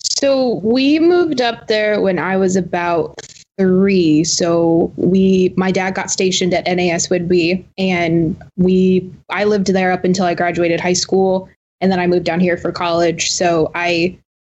So 0.00 0.60
we 0.62 1.00
moved 1.00 1.40
up 1.40 1.66
there 1.66 2.00
when 2.00 2.18
I 2.18 2.36
was 2.36 2.54
about 2.54 3.20
three. 3.58 4.24
So 4.24 4.92
we, 4.96 5.52
my 5.56 5.70
dad 5.70 5.94
got 5.94 6.10
stationed 6.10 6.54
at 6.54 6.64
NAS 6.64 7.08
Whidbey, 7.08 7.64
and 7.76 8.40
we, 8.56 9.10
I 9.28 9.44
lived 9.44 9.66
there 9.68 9.92
up 9.92 10.04
until 10.04 10.24
I 10.24 10.34
graduated 10.34 10.80
high 10.80 10.92
school, 10.92 11.48
and 11.80 11.90
then 11.92 12.00
I 12.00 12.06
moved 12.06 12.24
down 12.24 12.40
here 12.40 12.56
for 12.56 12.72
college. 12.72 13.30
So 13.30 13.70
I 13.74 14.18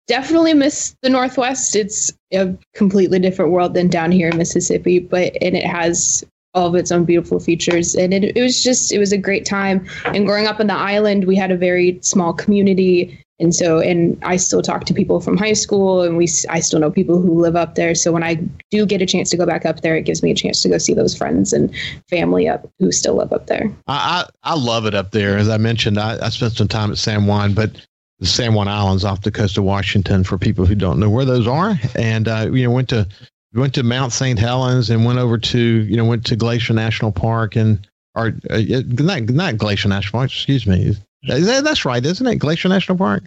definitely 0.09 0.55
miss 0.55 0.97
the 1.03 1.11
Northwest. 1.11 1.77
It's 1.77 2.13
a 2.33 2.53
completely 2.75 3.19
different 3.19 3.53
world 3.53 3.75
than 3.75 3.89
down 3.89 4.11
here 4.11 4.29
in 4.29 4.37
Mississippi, 4.37 4.99
but 4.99 5.37
and 5.41 5.57
it 5.57 5.67
has 5.67 6.25
all 6.55 6.67
of 6.67 6.75
its 6.75 6.91
own 6.91 7.05
beautiful 7.05 7.39
features. 7.39 7.95
And 7.95 8.13
it, 8.13 8.37
it 8.37 8.43
was 8.43 8.63
just, 8.63 8.91
it 8.91 8.99
was 8.99 9.13
a 9.13 9.19
great 9.19 9.45
time. 9.45 9.87
And 10.07 10.27
growing 10.27 10.47
up 10.47 10.61
on 10.61 10.67
the 10.67 10.75
island, 10.75 11.25
we 11.27 11.37
had 11.37 11.51
a 11.51 11.57
very 11.57 11.99
small 12.03 12.33
community 12.33 13.23
and 13.41 13.55
so 13.55 13.81
and 13.81 14.19
i 14.25 14.37
still 14.37 14.63
talk 14.63 14.85
to 14.85 14.95
people 14.95 15.21
from 15.21 15.37
high 15.37 15.53
school 15.53 16.03
and 16.03 16.17
we 16.17 16.29
i 16.49 16.61
still 16.61 16.81
know 16.81 16.91
people 16.91 17.21
who 17.21 17.41
live 17.41 17.57
up 17.57 17.75
there. 17.75 17.95
So 17.95 18.13
when 18.13 18.23
i 18.23 18.35
do 18.71 18.87
get 18.87 19.03
a 19.03 19.07
chance 19.07 19.31
to 19.31 19.37
go 19.37 19.47
back 19.47 19.65
up 19.65 19.81
there 19.81 19.97
it 19.97 20.03
gives 20.03 20.23
me 20.23 20.31
a 20.31 20.35
chance 20.35 20.63
to 20.63 20.69
go 20.69 20.79
see 20.79 20.95
those 20.95 21.17
friends 21.17 21.53
and 21.53 21.75
family 22.11 22.49
up 22.49 22.69
who 22.79 22.93
still 22.93 23.17
live 23.17 23.33
up 23.33 23.47
there. 23.47 23.71
I 23.87 24.27
i, 24.45 24.53
I 24.53 24.55
love 24.55 24.87
it 24.87 24.95
up 24.95 25.13
there. 25.13 25.39
As 25.39 25.49
i 25.49 25.57
mentioned 25.57 25.99
I, 25.99 26.19
I 26.25 26.29
spent 26.31 26.55
some 26.55 26.69
time 26.69 26.91
at 26.91 26.99
san 26.99 27.27
juan 27.27 27.55
but 27.55 27.71
the 28.19 28.27
san 28.27 28.55
juan 28.55 28.69
islands 28.69 29.05
off 29.05 29.23
the 29.23 29.31
coast 29.31 29.59
of 29.59 29.65
washington 29.65 30.25
for 30.25 30.39
people 30.39 30.67
who 30.67 30.75
don't 30.75 30.99
know 30.99 31.11
where 31.11 31.25
those 31.25 31.47
are. 31.47 31.79
And 31.95 32.29
uh, 32.29 32.51
you 32.53 32.65
know 32.65 32.71
went 32.71 32.89
to 32.91 33.07
went 33.55 33.75
to 33.75 33.83
mount 33.83 34.13
st 34.13 34.39
helens 34.39 34.91
and 34.91 35.05
went 35.05 35.19
over 35.19 35.39
to 35.39 35.59
you 35.59 35.97
know 35.97 36.05
went 36.05 36.27
to 36.27 36.37
glacier 36.37 36.75
national 36.75 37.13
park 37.13 37.57
and 37.57 37.87
or 38.15 38.35
uh, 38.51 38.61
not 38.89 39.23
not 39.23 39.57
glacier 39.57 39.89
national 39.89 40.21
park 40.21 40.31
excuse 40.31 40.67
me 40.67 40.97
that's 41.23 41.85
right, 41.85 42.05
isn't 42.05 42.27
it? 42.27 42.37
Glacier 42.37 42.69
National 42.69 42.99
Park? 42.99 43.25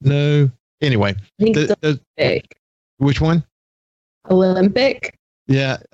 No. 0.00 0.50
Anyway, 0.80 1.14
the, 1.38 1.76
the, 2.16 2.42
which 2.98 3.20
one? 3.20 3.44
Olympic. 4.30 5.16
Yeah. 5.46 5.78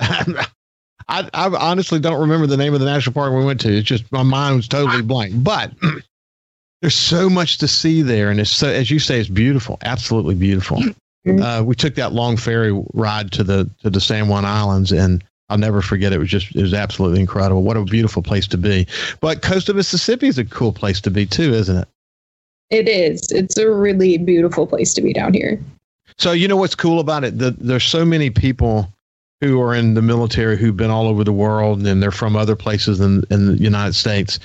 I, 1.08 1.28
I 1.32 1.48
honestly 1.48 2.00
don't 2.00 2.20
remember 2.20 2.46
the 2.46 2.56
name 2.56 2.74
of 2.74 2.80
the 2.80 2.86
national 2.86 3.14
park 3.14 3.32
we 3.32 3.44
went 3.44 3.60
to. 3.62 3.72
It's 3.72 3.88
just 3.88 4.10
my 4.12 4.22
mind 4.22 4.56
was 4.56 4.68
totally 4.68 5.02
blank. 5.02 5.32
But 5.42 5.72
there's 6.82 6.94
so 6.94 7.30
much 7.30 7.58
to 7.58 7.68
see 7.68 8.02
there, 8.02 8.30
and 8.30 8.40
it's 8.40 8.50
so, 8.50 8.68
as 8.68 8.90
you 8.90 8.98
say, 8.98 9.18
it's 9.18 9.28
beautiful, 9.28 9.78
absolutely 9.82 10.34
beautiful. 10.34 10.78
Mm-hmm. 10.78 11.42
Uh, 11.42 11.62
we 11.62 11.74
took 11.74 11.94
that 11.94 12.12
long 12.12 12.36
ferry 12.36 12.72
ride 12.92 13.32
to 13.32 13.42
the 13.42 13.70
to 13.82 13.90
the 13.90 14.00
San 14.00 14.28
Juan 14.28 14.44
Islands, 14.44 14.92
and 14.92 15.24
I'll 15.48 15.58
never 15.58 15.80
forget 15.80 16.12
it. 16.12 16.16
it 16.16 16.18
was 16.18 16.28
just 16.28 16.54
it 16.54 16.62
was 16.62 16.74
absolutely 16.74 17.20
incredible. 17.20 17.62
What 17.62 17.76
a 17.76 17.84
beautiful 17.84 18.22
place 18.22 18.46
to 18.48 18.58
be. 18.58 18.86
But 19.20 19.42
coast 19.42 19.68
of 19.68 19.76
Mississippi 19.76 20.28
is 20.28 20.38
a 20.38 20.44
cool 20.44 20.72
place 20.72 21.00
to 21.02 21.10
be 21.10 21.26
too, 21.26 21.52
isn't 21.54 21.76
it? 21.76 21.88
It 22.70 22.88
is. 22.88 23.32
It's 23.32 23.56
a 23.56 23.70
really 23.70 24.18
beautiful 24.18 24.66
place 24.66 24.92
to 24.94 25.00
be 25.00 25.12
down 25.12 25.32
here. 25.32 25.58
So 26.18 26.32
you 26.32 26.48
know 26.48 26.56
what's 26.56 26.74
cool 26.74 27.00
about 27.00 27.24
it? 27.24 27.38
The, 27.38 27.52
there's 27.52 27.84
so 27.84 28.04
many 28.04 28.28
people 28.28 28.92
who 29.40 29.60
are 29.62 29.74
in 29.74 29.94
the 29.94 30.02
military 30.02 30.56
who've 30.56 30.76
been 30.76 30.90
all 30.90 31.06
over 31.06 31.24
the 31.24 31.32
world 31.32 31.86
and 31.86 32.02
they're 32.02 32.10
from 32.10 32.36
other 32.36 32.56
places 32.56 33.00
in, 33.00 33.24
in 33.30 33.46
the 33.46 33.62
United 33.62 33.94
States. 33.94 34.38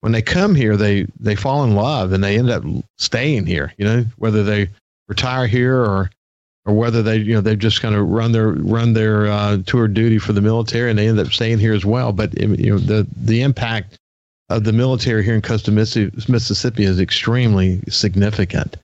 When 0.00 0.12
they 0.12 0.22
come 0.22 0.54
here, 0.54 0.76
they 0.76 1.06
they 1.18 1.34
fall 1.34 1.64
in 1.64 1.74
love 1.74 2.12
and 2.12 2.22
they 2.22 2.38
end 2.38 2.48
up 2.48 2.62
staying 2.96 3.46
here. 3.46 3.74
You 3.76 3.84
know, 3.84 4.04
whether 4.16 4.44
they 4.44 4.70
retire 5.08 5.46
here 5.46 5.78
or 5.78 6.10
or 6.66 6.74
whether 6.74 7.02
they 7.02 7.16
you 7.16 7.34
know 7.34 7.40
they've 7.40 7.58
just 7.58 7.80
kind 7.80 7.94
of 7.94 8.06
run 8.06 8.32
their 8.32 8.48
run 8.50 8.92
their 8.92 9.26
uh, 9.28 9.58
tour 9.66 9.88
duty 9.88 10.18
for 10.18 10.32
the 10.32 10.42
military 10.42 10.90
and 10.90 10.98
they 10.98 11.08
end 11.08 11.18
up 11.18 11.28
staying 11.28 11.58
here 11.58 11.72
as 11.72 11.84
well. 11.84 12.12
But 12.12 12.38
you 12.38 12.72
know 12.72 12.78
the 12.78 13.06
the 13.16 13.42
impact 13.42 13.98
of 14.48 14.64
the 14.64 14.72
military 14.72 15.24
here 15.24 15.34
in 15.34 15.42
coastal 15.42 15.74
Mississippi 15.74 16.84
is 16.84 17.00
extremely 17.00 17.80
significant. 17.88 18.76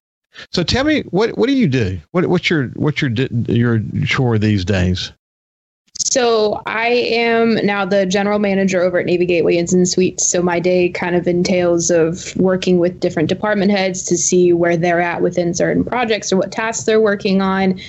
So 0.51 0.63
tell 0.63 0.85
me 0.85 1.03
what 1.11 1.37
what 1.37 1.49
do 1.49 1.55
you 1.55 1.69
do? 1.69 2.01
What 2.13 2.27
what's 2.27 2.49
your 2.49 2.69
what's 2.69 3.03
your 3.03 3.11
your 3.11 3.83
chore 4.07 4.39
these 4.39 4.65
days? 4.65 5.13
So 6.05 6.61
I 6.67 6.89
am 6.89 7.55
now 7.65 7.85
the 7.85 8.07
general 8.07 8.39
manager 8.39 8.83
over 8.83 8.99
at 8.99 9.07
Navy 9.07 9.27
Gateway 9.27 9.57
Inns 9.57 9.73
and 9.73 9.89
Suites. 9.89 10.29
So 10.29 10.43
my 10.43 10.61
day 10.61 10.89
kind 10.91 11.17
of 11.17 11.27
entails 11.27 11.91
of 11.91 12.37
working 12.37 12.79
with 12.79 13.01
different 13.01 13.29
department 13.29 13.71
heads 13.71 14.03
to 14.05 14.17
see 14.17 14.53
where 14.53 14.77
they're 14.77 15.01
at 15.01 15.23
within 15.23 15.55
certain 15.55 15.85
projects 15.85 16.33
or 16.33 16.37
what 16.37 16.53
tasks 16.53 16.85
they're 16.85 17.01
working 17.01 17.41
on. 17.41 17.81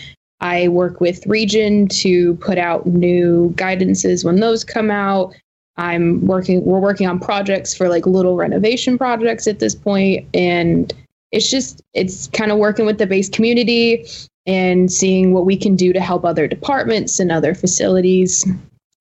I 0.42 0.68
work 0.68 1.00
with 1.00 1.26
Region 1.26 1.88
to 1.90 2.36
put 2.36 2.58
out 2.58 2.86
new 2.86 3.54
guidances 3.56 4.26
when 4.26 4.38
those 4.38 4.64
come 4.64 4.92
out. 4.92 5.34
I'm 5.78 6.26
working 6.28 6.64
we're 6.64 6.80
working 6.80 7.08
on 7.08 7.20
projects 7.20 7.74
for 7.76 7.90
like 7.90 8.06
little 8.06 8.36
renovation 8.36 8.98
projects 8.98 9.48
at 9.48 9.60
this 9.60 9.74
point 9.74 10.28
and 10.36 10.94
it's 11.32 11.50
just 11.50 11.82
it's 11.94 12.28
kind 12.28 12.52
of 12.52 12.60
working 12.60 12.86
with 12.86 13.00
the 13.00 13.08
base 13.08 13.28
community 13.28 14.06
and 14.46 14.92
seeing 14.92 15.34
what 15.34 15.46
we 15.46 15.56
can 15.56 15.76
do 15.76 15.94
to 15.94 16.00
help 16.00 16.26
other 16.26 16.48
departments 16.48 17.20
and 17.20 17.32
other 17.32 17.54
facilities 17.54 18.46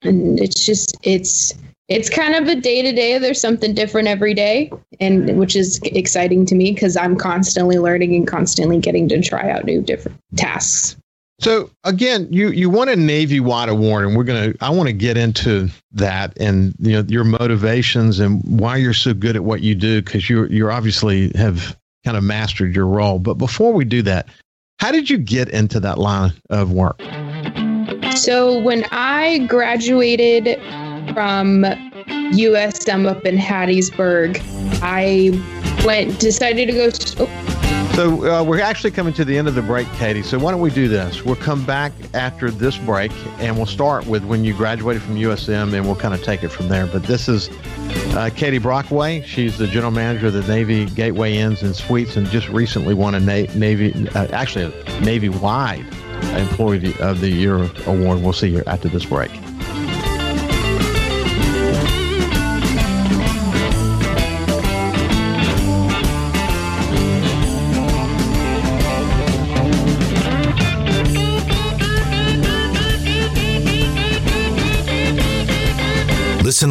and 0.02 0.38
it's 0.40 0.64
just 0.64 0.96
it's 1.02 1.54
it's 1.88 2.08
kind 2.08 2.34
of 2.34 2.46
a 2.48 2.54
day 2.54 2.82
to 2.82 2.92
day 2.92 3.18
there's 3.18 3.40
something 3.40 3.74
different 3.74 4.08
every 4.08 4.34
day 4.34 4.70
and 5.00 5.38
which 5.38 5.56
is 5.56 5.80
exciting 5.84 6.46
to 6.46 6.54
me 6.54 6.72
because 6.72 6.96
i'm 6.96 7.16
constantly 7.16 7.78
learning 7.78 8.14
and 8.14 8.26
constantly 8.26 8.78
getting 8.78 9.08
to 9.08 9.20
try 9.20 9.50
out 9.50 9.64
new 9.64 9.82
different 9.82 10.18
tasks 10.36 10.96
so 11.42 11.70
again, 11.82 12.28
you 12.30 12.50
you 12.50 12.70
won 12.70 12.88
a 12.88 12.94
Navy 12.94 13.40
Wide 13.40 13.68
Award, 13.68 14.06
and 14.06 14.16
we're 14.16 14.22
gonna. 14.22 14.54
I 14.60 14.70
want 14.70 14.86
to 14.86 14.92
get 14.92 15.16
into 15.16 15.68
that 15.90 16.38
and 16.38 16.72
you 16.78 16.92
know 16.92 17.04
your 17.08 17.24
motivations 17.24 18.20
and 18.20 18.40
why 18.44 18.76
you're 18.76 18.94
so 18.94 19.12
good 19.12 19.34
at 19.34 19.42
what 19.42 19.60
you 19.60 19.74
do 19.74 20.00
because 20.00 20.30
you 20.30 20.46
you 20.46 20.70
obviously 20.70 21.32
have 21.34 21.76
kind 22.04 22.16
of 22.16 22.22
mastered 22.22 22.76
your 22.76 22.86
role. 22.86 23.18
But 23.18 23.34
before 23.34 23.72
we 23.72 23.84
do 23.84 24.02
that, 24.02 24.28
how 24.78 24.90
did 24.90 25.08
you 25.08 25.18
get 25.18 25.48
into 25.48 25.80
that 25.80 25.98
line 25.98 26.32
of 26.50 26.72
work? 26.72 27.00
So 28.16 28.58
when 28.60 28.84
I 28.90 29.46
graduated 29.48 30.60
from 31.14 31.64
USM 32.32 33.06
up 33.06 33.24
in 33.24 33.36
Hattiesburg, 33.36 34.40
I 34.82 35.30
went 35.84 36.18
decided 36.20 36.66
to 36.66 36.72
go. 36.72 36.90
Oh, 37.18 37.92
so 37.94 38.24
uh, 38.26 38.42
we're 38.42 38.60
actually 38.60 38.90
coming 38.90 39.12
to 39.14 39.24
the 39.24 39.36
end 39.36 39.48
of 39.48 39.54
the 39.54 39.60
break, 39.60 39.86
Katie. 39.94 40.22
So 40.22 40.38
why 40.38 40.50
don't 40.50 40.62
we 40.62 40.70
do 40.70 40.88
this? 40.88 41.24
We'll 41.24 41.36
come 41.36 41.64
back 41.66 41.92
after 42.14 42.50
this 42.50 42.78
break, 42.78 43.12
and 43.38 43.54
we'll 43.54 43.66
start 43.66 44.06
with 44.06 44.24
when 44.24 44.44
you 44.44 44.54
graduated 44.54 45.02
from 45.02 45.16
USM, 45.16 45.74
and 45.74 45.84
we'll 45.84 45.96
kind 45.96 46.14
of 46.14 46.22
take 46.22 46.42
it 46.42 46.48
from 46.48 46.68
there. 46.68 46.86
But 46.86 47.02
this 47.02 47.28
is 47.28 47.50
uh, 48.16 48.30
Katie 48.34 48.58
Brockway. 48.58 49.22
She's 49.26 49.58
the 49.58 49.66
general 49.66 49.92
manager 49.92 50.28
of 50.28 50.32
the 50.32 50.42
Navy 50.48 50.86
Gateway 50.86 51.36
Inns 51.36 51.62
and 51.62 51.76
Suites, 51.76 52.16
and 52.16 52.26
just 52.28 52.48
recently 52.48 52.94
won 52.94 53.14
a 53.14 53.20
Na- 53.20 53.52
Navy, 53.54 54.08
uh, 54.14 54.26
actually 54.28 54.72
a 54.72 55.00
Navy-wide 55.00 55.84
Employee 56.34 56.94
of 56.98 57.20
the 57.20 57.28
Year 57.28 57.56
award. 57.86 58.22
We'll 58.22 58.32
see 58.32 58.48
you 58.48 58.62
after 58.66 58.88
this 58.88 59.04
break. 59.04 59.30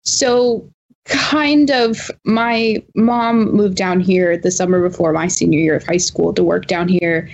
So 0.03 0.69
kind 1.05 1.69
of 1.69 2.09
my 2.25 2.81
mom 2.95 3.51
moved 3.51 3.75
down 3.75 3.99
here 3.99 4.37
the 4.37 4.51
summer 4.51 4.87
before 4.87 5.11
my 5.11 5.27
senior 5.27 5.59
year 5.59 5.75
of 5.75 5.83
high 5.83 5.97
school 5.97 6.33
to 6.33 6.43
work 6.43 6.67
down 6.67 6.87
here. 6.87 7.29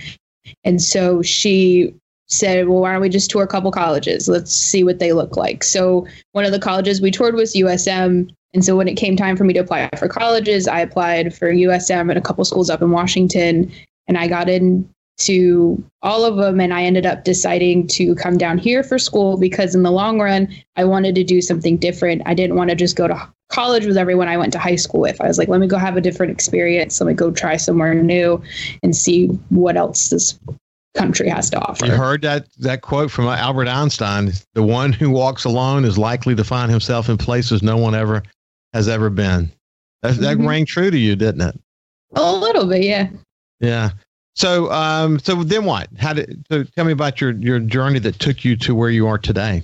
And 0.64 0.82
so 0.82 1.22
she 1.22 1.94
said 2.26 2.68
well 2.68 2.80
why 2.80 2.92
don't 2.92 3.00
we 3.00 3.08
just 3.08 3.30
tour 3.30 3.42
a 3.42 3.48
couple 3.48 3.70
colleges? 3.70 4.28
Let's 4.28 4.52
see 4.52 4.84
what 4.84 4.98
they 4.98 5.12
look 5.12 5.36
like. 5.36 5.62
So 5.64 6.06
one 6.32 6.44
of 6.44 6.52
the 6.52 6.58
colleges 6.58 7.00
we 7.00 7.10
toured 7.10 7.34
was 7.34 7.54
usm 7.54 8.30
and 8.52 8.64
so 8.64 8.76
when 8.76 8.88
it 8.88 8.94
came 8.94 9.16
time 9.16 9.36
for 9.36 9.44
me 9.44 9.52
to 9.52 9.60
apply 9.60 9.88
for 9.96 10.08
colleges 10.08 10.66
i 10.66 10.80
applied 10.80 11.34
for 11.34 11.52
usm 11.52 12.08
and 12.08 12.18
a 12.18 12.20
couple 12.20 12.44
schools 12.44 12.70
up 12.70 12.82
in 12.82 12.90
washington. 12.90 13.70
And 14.08 14.18
i 14.18 14.26
got 14.26 14.48
in 14.48 14.88
to 15.20 15.82
all 16.02 16.24
of 16.24 16.36
them 16.36 16.60
and 16.60 16.72
i 16.72 16.82
ended 16.82 17.04
up 17.04 17.24
deciding 17.24 17.86
to 17.86 18.14
come 18.14 18.38
down 18.38 18.56
here 18.56 18.82
for 18.82 18.98
school 18.98 19.36
because 19.36 19.74
in 19.74 19.82
the 19.82 19.90
long 19.90 20.18
run 20.18 20.48
i 20.76 20.84
wanted 20.84 21.14
to 21.14 21.22
do 21.22 21.40
something 21.40 21.76
different. 21.76 22.22
I 22.26 22.34
didn't 22.34 22.56
want 22.56 22.70
to 22.70 22.76
just 22.76 22.96
go 22.96 23.06
to 23.06 23.32
college 23.50 23.84
with 23.84 23.98
everyone 23.98 24.28
i 24.28 24.36
went 24.36 24.52
to 24.54 24.58
high 24.58 24.76
school 24.76 25.00
with. 25.00 25.20
I 25.20 25.28
was 25.28 25.38
like 25.38 25.48
let 25.48 25.60
me 25.60 25.66
go 25.66 25.76
have 25.78 25.96
a 25.96 26.00
different 26.00 26.32
experience. 26.32 27.00
Let 27.00 27.06
me 27.06 27.14
go 27.14 27.30
try 27.30 27.56
somewhere 27.56 27.94
new 27.94 28.42
and 28.82 28.96
see 28.96 29.26
what 29.50 29.76
else 29.76 30.08
this 30.08 30.38
country 30.96 31.28
has 31.28 31.50
to 31.50 31.60
offer. 31.60 31.86
You 31.86 31.92
heard 31.92 32.22
that 32.22 32.46
that 32.58 32.80
quote 32.80 33.10
from 33.10 33.26
albert 33.26 33.68
einstein 33.68 34.32
the 34.54 34.62
one 34.62 34.92
who 34.92 35.10
walks 35.10 35.44
alone 35.44 35.84
is 35.84 35.98
likely 35.98 36.34
to 36.34 36.44
find 36.44 36.70
himself 36.70 37.10
in 37.10 37.18
places 37.18 37.62
no 37.62 37.76
one 37.76 37.94
ever 37.94 38.22
has 38.72 38.88
ever 38.88 39.10
been. 39.10 39.52
That, 40.02 40.16
that 40.16 40.38
mm-hmm. 40.38 40.48
rang 40.48 40.66
true 40.66 40.90
to 40.90 40.98
you 40.98 41.14
didn't 41.14 41.42
it? 41.42 41.60
A 42.14 42.32
little 42.32 42.66
bit 42.66 42.84
yeah. 42.84 43.10
Yeah 43.60 43.90
so, 44.40 44.72
um, 44.72 45.18
so 45.18 45.44
then 45.44 45.66
what? 45.66 45.88
How 45.98 46.14
did? 46.14 46.46
So 46.50 46.64
tell 46.64 46.86
me 46.86 46.92
about 46.92 47.20
your 47.20 47.32
your 47.32 47.60
journey 47.60 47.98
that 47.98 48.18
took 48.18 48.42
you 48.42 48.56
to 48.56 48.74
where 48.74 48.88
you 48.88 49.06
are 49.06 49.18
today. 49.18 49.62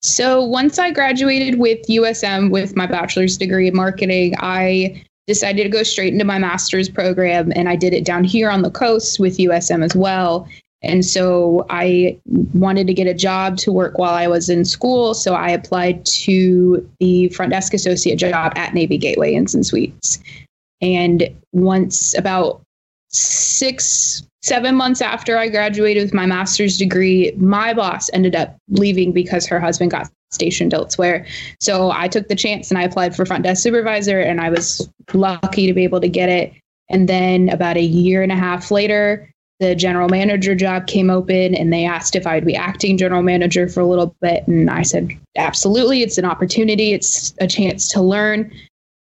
So 0.00 0.42
once 0.42 0.78
I 0.78 0.90
graduated 0.92 1.58
with 1.58 1.86
USM 1.88 2.50
with 2.50 2.74
my 2.74 2.86
bachelor's 2.86 3.36
degree 3.36 3.68
in 3.68 3.76
marketing, 3.76 4.34
I 4.38 5.04
decided 5.26 5.64
to 5.64 5.68
go 5.68 5.82
straight 5.82 6.10
into 6.10 6.24
my 6.24 6.38
master's 6.38 6.88
program, 6.88 7.52
and 7.54 7.68
I 7.68 7.76
did 7.76 7.92
it 7.92 8.06
down 8.06 8.24
here 8.24 8.48
on 8.48 8.62
the 8.62 8.70
coast 8.70 9.20
with 9.20 9.36
USM 9.36 9.84
as 9.84 9.94
well. 9.94 10.48
And 10.80 11.04
so 11.04 11.66
I 11.68 12.18
wanted 12.54 12.86
to 12.86 12.94
get 12.94 13.06
a 13.06 13.14
job 13.14 13.58
to 13.58 13.72
work 13.72 13.98
while 13.98 14.14
I 14.14 14.26
was 14.26 14.48
in 14.48 14.64
school. 14.64 15.12
So 15.12 15.34
I 15.34 15.50
applied 15.50 16.06
to 16.06 16.90
the 16.98 17.28
front 17.28 17.52
desk 17.52 17.74
associate 17.74 18.16
job 18.16 18.54
at 18.56 18.72
Navy 18.72 18.96
Gateway 18.96 19.34
Inns 19.34 19.54
and 19.54 19.66
Suites. 19.66 20.18
And 20.80 21.28
once 21.52 22.16
about 22.16 22.62
six, 23.12 24.22
seven 24.42 24.74
months 24.74 25.00
after 25.00 25.36
I 25.36 25.48
graduated 25.48 26.02
with 26.02 26.14
my 26.14 26.26
master's 26.26 26.78
degree, 26.78 27.32
my 27.36 27.74
boss 27.74 28.10
ended 28.12 28.34
up 28.34 28.56
leaving 28.68 29.12
because 29.12 29.46
her 29.46 29.60
husband 29.60 29.90
got 29.90 30.10
stationed 30.30 30.72
elsewhere. 30.74 31.26
So 31.60 31.90
I 31.90 32.08
took 32.08 32.28
the 32.28 32.34
chance 32.34 32.70
and 32.70 32.78
I 32.78 32.84
applied 32.84 33.14
for 33.14 33.26
front 33.26 33.44
desk 33.44 33.62
supervisor, 33.62 34.18
and 34.18 34.40
I 34.40 34.50
was 34.50 34.88
lucky 35.12 35.66
to 35.66 35.72
be 35.72 35.84
able 35.84 36.00
to 36.00 36.08
get 36.08 36.28
it. 36.28 36.52
And 36.88 37.08
then 37.08 37.48
about 37.48 37.76
a 37.76 37.82
year 37.82 38.22
and 38.22 38.32
a 38.32 38.36
half 38.36 38.70
later, 38.70 39.28
the 39.60 39.74
general 39.76 40.08
manager 40.08 40.54
job 40.54 40.88
came 40.88 41.08
open 41.08 41.54
and 41.54 41.72
they 41.72 41.84
asked 41.84 42.16
if 42.16 42.26
I'd 42.26 42.44
be 42.44 42.56
acting 42.56 42.98
general 42.98 43.22
manager 43.22 43.68
for 43.68 43.80
a 43.80 43.86
little 43.86 44.16
bit. 44.20 44.46
And 44.48 44.68
I 44.68 44.82
said, 44.82 45.08
absolutely. 45.36 46.02
It's 46.02 46.18
an 46.18 46.24
opportunity, 46.24 46.92
it's 46.92 47.32
a 47.40 47.46
chance 47.46 47.86
to 47.88 48.02
learn. 48.02 48.52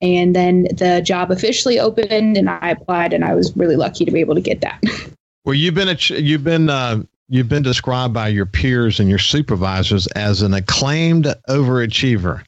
And 0.02 0.36
then 0.36 0.64
the 0.74 1.02
job 1.06 1.32
officially 1.32 1.80
opened, 1.80 2.38
and 2.38 2.50
I 2.50 2.70
applied, 2.70 3.14
and 3.14 3.24
I 3.24 3.36
was 3.36 3.56
really 3.56 3.76
lucky 3.76 4.06
to 4.06 4.12
be 4.12 4.20
able 4.20 4.36
to 4.36 4.42
get 4.42 4.62
that. 4.62 4.82
Well, 5.44 5.56
you've 5.56 5.74
been 5.74 5.90
a, 5.90 5.98
you've 6.20 6.44
been 6.44 6.70
uh, 6.70 7.02
you've 7.28 7.50
been 7.50 7.64
described 7.64 8.14
by 8.14 8.28
your 8.28 8.46
peers 8.46 9.00
and 9.00 9.10
your 9.10 9.18
supervisors 9.18 10.06
as 10.10 10.44
an 10.44 10.54
acclaimed 10.54 11.26
overachiever. 11.50 12.44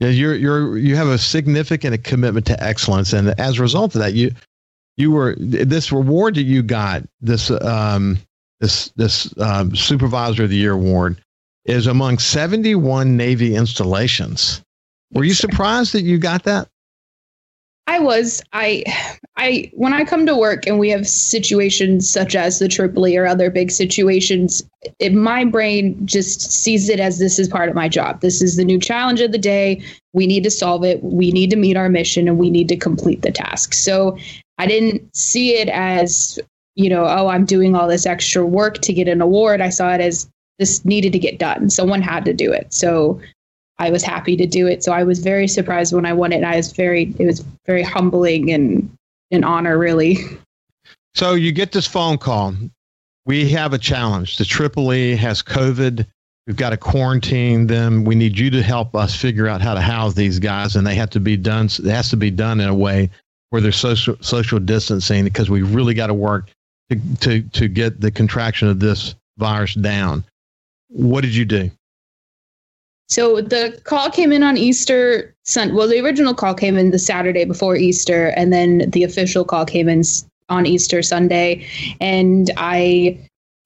Yeah, 0.00 0.08
You're 0.08 0.34
you're 0.36 0.78
you 0.78 0.96
have 0.96 1.08
a 1.08 1.18
significant 1.18 2.02
commitment 2.04 2.46
to 2.46 2.62
excellence, 2.62 3.12
and 3.12 3.38
as 3.38 3.58
a 3.58 3.62
result 3.62 3.94
of 3.94 4.00
that, 4.00 4.14
you 4.14 4.32
you 4.96 5.10
were 5.10 5.36
this 5.38 5.92
reward 5.92 6.36
that 6.36 6.44
you 6.44 6.62
got 6.62 7.02
this 7.20 7.50
um, 7.50 8.18
this 8.60 8.88
this 8.96 9.32
um, 9.38 9.76
supervisor 9.76 10.44
of 10.44 10.50
the 10.50 10.56
year 10.56 10.72
award 10.72 11.20
is 11.64 11.86
among 11.86 12.18
71 12.18 13.16
Navy 13.16 13.54
installations. 13.54 14.62
Were 15.12 15.24
you 15.24 15.34
surprised 15.34 15.92
that 15.92 16.02
you 16.02 16.18
got 16.18 16.44
that? 16.44 16.68
I 17.86 17.98
was 17.98 18.42
I 18.52 18.84
I 19.36 19.70
when 19.74 19.92
I 19.92 20.04
come 20.04 20.24
to 20.26 20.36
work 20.36 20.66
and 20.66 20.78
we 20.78 20.88
have 20.90 21.06
situations 21.06 22.08
such 22.08 22.34
as 22.34 22.58
the 22.58 22.68
Tripoli 22.68 23.16
or 23.16 23.26
other 23.26 23.50
big 23.50 23.70
situations, 23.70 24.62
it, 24.98 25.12
my 25.12 25.44
brain 25.44 26.06
just 26.06 26.50
sees 26.52 26.88
it 26.88 27.00
as 27.00 27.18
this 27.18 27.38
is 27.38 27.48
part 27.48 27.68
of 27.68 27.74
my 27.74 27.88
job. 27.88 28.20
This 28.20 28.40
is 28.40 28.56
the 28.56 28.64
new 28.64 28.78
challenge 28.78 29.20
of 29.20 29.32
the 29.32 29.38
day. 29.38 29.82
We 30.12 30.26
need 30.26 30.44
to 30.44 30.50
solve 30.50 30.84
it. 30.84 31.02
We 31.02 31.32
need 31.32 31.50
to 31.50 31.56
meet 31.56 31.76
our 31.76 31.88
mission 31.88 32.28
and 32.28 32.38
we 32.38 32.50
need 32.50 32.68
to 32.68 32.76
complete 32.76 33.22
the 33.22 33.32
task. 33.32 33.74
So 33.74 34.16
I 34.58 34.66
didn't 34.66 35.14
see 35.14 35.56
it 35.56 35.68
as 35.68 36.38
you 36.74 36.88
know, 36.88 37.04
oh, 37.04 37.28
I'm 37.28 37.44
doing 37.44 37.74
all 37.74 37.88
this 37.88 38.06
extra 38.06 38.46
work 38.46 38.78
to 38.78 38.92
get 38.92 39.08
an 39.08 39.20
award. 39.20 39.60
I 39.60 39.68
saw 39.68 39.92
it 39.92 40.00
as 40.00 40.28
this 40.58 40.84
needed 40.84 41.12
to 41.12 41.18
get 41.18 41.38
done. 41.38 41.68
Someone 41.68 42.00
had 42.00 42.24
to 42.24 42.32
do 42.32 42.52
it. 42.52 42.72
So 42.72 43.20
I 43.82 43.90
was 43.90 44.04
happy 44.04 44.36
to 44.36 44.46
do 44.46 44.68
it. 44.68 44.84
So 44.84 44.92
I 44.92 45.02
was 45.02 45.18
very 45.18 45.48
surprised 45.48 45.92
when 45.92 46.06
I 46.06 46.12
won 46.12 46.30
it. 46.30 46.36
And 46.36 46.46
I 46.46 46.54
was 46.54 46.70
very, 46.70 47.12
it 47.18 47.26
was 47.26 47.44
very 47.66 47.82
humbling 47.82 48.52
and 48.52 48.88
an 49.32 49.42
honor, 49.42 49.76
really. 49.76 50.18
So 51.16 51.34
you 51.34 51.50
get 51.50 51.72
this 51.72 51.86
phone 51.86 52.16
call. 52.16 52.54
We 53.26 53.50
have 53.50 53.72
a 53.72 53.78
challenge. 53.78 54.36
The 54.36 54.44
Tripoli 54.44 55.16
has 55.16 55.42
COVID. 55.42 56.06
We've 56.46 56.56
got 56.56 56.70
to 56.70 56.76
quarantine 56.76 57.66
them. 57.66 58.04
We 58.04 58.14
need 58.14 58.38
you 58.38 58.50
to 58.50 58.62
help 58.62 58.94
us 58.94 59.16
figure 59.16 59.48
out 59.48 59.60
how 59.60 59.74
to 59.74 59.80
house 59.80 60.14
these 60.14 60.38
guys, 60.38 60.76
and 60.76 60.86
they 60.86 60.94
have 60.94 61.10
to 61.10 61.20
be 61.20 61.36
done. 61.36 61.66
It 61.66 61.84
has 61.84 62.08
to 62.10 62.16
be 62.16 62.30
done 62.30 62.60
in 62.60 62.68
a 62.68 62.74
way 62.74 63.10
where 63.50 63.60
there's 63.60 63.76
social 63.76 64.16
social 64.20 64.58
distancing 64.58 65.24
because 65.24 65.50
we 65.50 65.62
really 65.62 65.94
got 65.94 66.06
to 66.06 66.14
work 66.14 66.50
to 66.90 67.00
to 67.20 67.42
to 67.42 67.68
get 67.68 68.00
the 68.00 68.10
contraction 68.10 68.68
of 68.68 68.80
this 68.80 69.14
virus 69.38 69.74
down. 69.74 70.24
What 70.88 71.20
did 71.20 71.34
you 71.34 71.44
do? 71.44 71.70
So 73.12 73.42
the 73.42 73.78
call 73.84 74.08
came 74.08 74.32
in 74.32 74.42
on 74.42 74.56
Easter 74.56 75.34
Sun. 75.44 75.74
Well, 75.74 75.86
the 75.86 76.00
original 76.00 76.32
call 76.32 76.54
came 76.54 76.78
in 76.78 76.92
the 76.92 76.98
Saturday 76.98 77.44
before 77.44 77.76
Easter, 77.76 78.28
and 78.28 78.54
then 78.54 78.88
the 78.88 79.04
official 79.04 79.44
call 79.44 79.66
came 79.66 79.86
in 79.86 80.02
on 80.48 80.64
Easter 80.64 81.02
Sunday. 81.02 81.68
And 82.00 82.50
I 82.56 83.18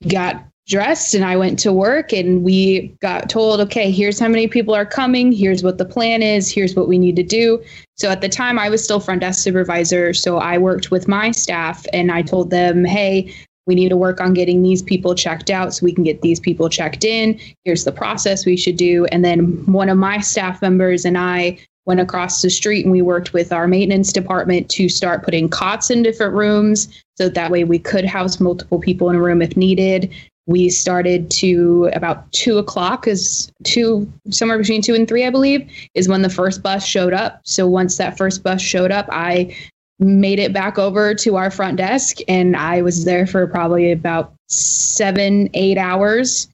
got 0.08 0.42
dressed 0.66 1.14
and 1.14 1.24
I 1.24 1.36
went 1.36 1.60
to 1.60 1.72
work, 1.72 2.12
and 2.12 2.42
we 2.42 2.88
got 3.00 3.30
told, 3.30 3.60
okay, 3.60 3.88
here's 3.88 4.18
how 4.18 4.26
many 4.26 4.48
people 4.48 4.74
are 4.74 4.84
coming. 4.84 5.30
Here's 5.30 5.62
what 5.62 5.78
the 5.78 5.84
plan 5.84 6.24
is. 6.24 6.50
Here's 6.50 6.74
what 6.74 6.88
we 6.88 6.98
need 6.98 7.14
to 7.14 7.22
do. 7.22 7.62
So 7.94 8.10
at 8.10 8.22
the 8.22 8.28
time, 8.28 8.58
I 8.58 8.68
was 8.68 8.82
still 8.82 8.98
front 8.98 9.20
desk 9.20 9.44
supervisor. 9.44 10.12
So 10.12 10.38
I 10.38 10.58
worked 10.58 10.90
with 10.90 11.06
my 11.06 11.30
staff, 11.30 11.86
and 11.92 12.10
I 12.10 12.22
told 12.22 12.50
them, 12.50 12.84
hey, 12.84 13.32
we 13.66 13.74
need 13.74 13.88
to 13.88 13.96
work 13.96 14.20
on 14.20 14.32
getting 14.32 14.62
these 14.62 14.82
people 14.82 15.14
checked 15.14 15.50
out 15.50 15.74
so 15.74 15.84
we 15.84 15.92
can 15.92 16.04
get 16.04 16.22
these 16.22 16.40
people 16.40 16.68
checked 16.68 17.04
in. 17.04 17.38
Here's 17.64 17.84
the 17.84 17.92
process 17.92 18.46
we 18.46 18.56
should 18.56 18.76
do. 18.76 19.06
And 19.06 19.24
then 19.24 19.64
one 19.66 19.88
of 19.88 19.98
my 19.98 20.20
staff 20.20 20.62
members 20.62 21.04
and 21.04 21.18
I 21.18 21.58
went 21.84 22.00
across 22.00 22.42
the 22.42 22.50
street 22.50 22.84
and 22.84 22.92
we 22.92 23.02
worked 23.02 23.32
with 23.32 23.52
our 23.52 23.66
maintenance 23.66 24.12
department 24.12 24.68
to 24.70 24.88
start 24.88 25.24
putting 25.24 25.48
cots 25.48 25.90
in 25.90 26.02
different 26.02 26.34
rooms 26.34 26.88
so 27.16 27.28
that 27.28 27.50
way 27.50 27.64
we 27.64 27.78
could 27.78 28.04
house 28.04 28.40
multiple 28.40 28.80
people 28.80 29.08
in 29.08 29.16
a 29.16 29.22
room 29.22 29.40
if 29.40 29.56
needed. 29.56 30.12
We 30.48 30.68
started 30.68 31.30
to 31.32 31.90
about 31.92 32.30
two 32.32 32.58
o'clock 32.58 33.08
is 33.08 33.50
two 33.64 34.10
somewhere 34.30 34.58
between 34.58 34.80
two 34.80 34.94
and 34.94 35.08
three, 35.08 35.24
I 35.24 35.30
believe, 35.30 35.68
is 35.94 36.08
when 36.08 36.22
the 36.22 36.30
first 36.30 36.62
bus 36.62 36.86
showed 36.86 37.12
up. 37.12 37.40
So 37.44 37.66
once 37.66 37.96
that 37.96 38.16
first 38.16 38.44
bus 38.44 38.60
showed 38.60 38.92
up, 38.92 39.08
I 39.10 39.56
made 39.98 40.38
it 40.38 40.52
back 40.52 40.78
over 40.78 41.14
to 41.14 41.36
our 41.36 41.50
front 41.50 41.78
desk 41.78 42.18
and 42.28 42.56
I 42.56 42.82
was 42.82 43.04
there 43.04 43.26
for 43.26 43.46
probably 43.46 43.92
about 43.92 44.34
seven, 44.48 45.48
eight 45.54 45.78
hours 45.78 46.48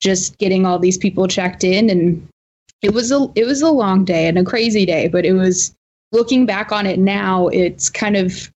just 0.00 0.36
getting 0.38 0.66
all 0.66 0.78
these 0.78 0.98
people 0.98 1.26
checked 1.26 1.64
in 1.64 1.88
and 1.88 2.28
it 2.82 2.92
was 2.92 3.12
a 3.12 3.28
it 3.34 3.46
was 3.46 3.62
a 3.62 3.70
long 3.70 4.04
day 4.04 4.26
and 4.26 4.36
a 4.36 4.44
crazy 4.44 4.84
day, 4.84 5.08
but 5.08 5.24
it 5.24 5.32
was 5.32 5.74
looking 6.10 6.44
back 6.44 6.72
on 6.72 6.86
it 6.86 6.98
now, 6.98 7.48
it's 7.48 7.88
kind 7.88 8.16
of 8.16 8.50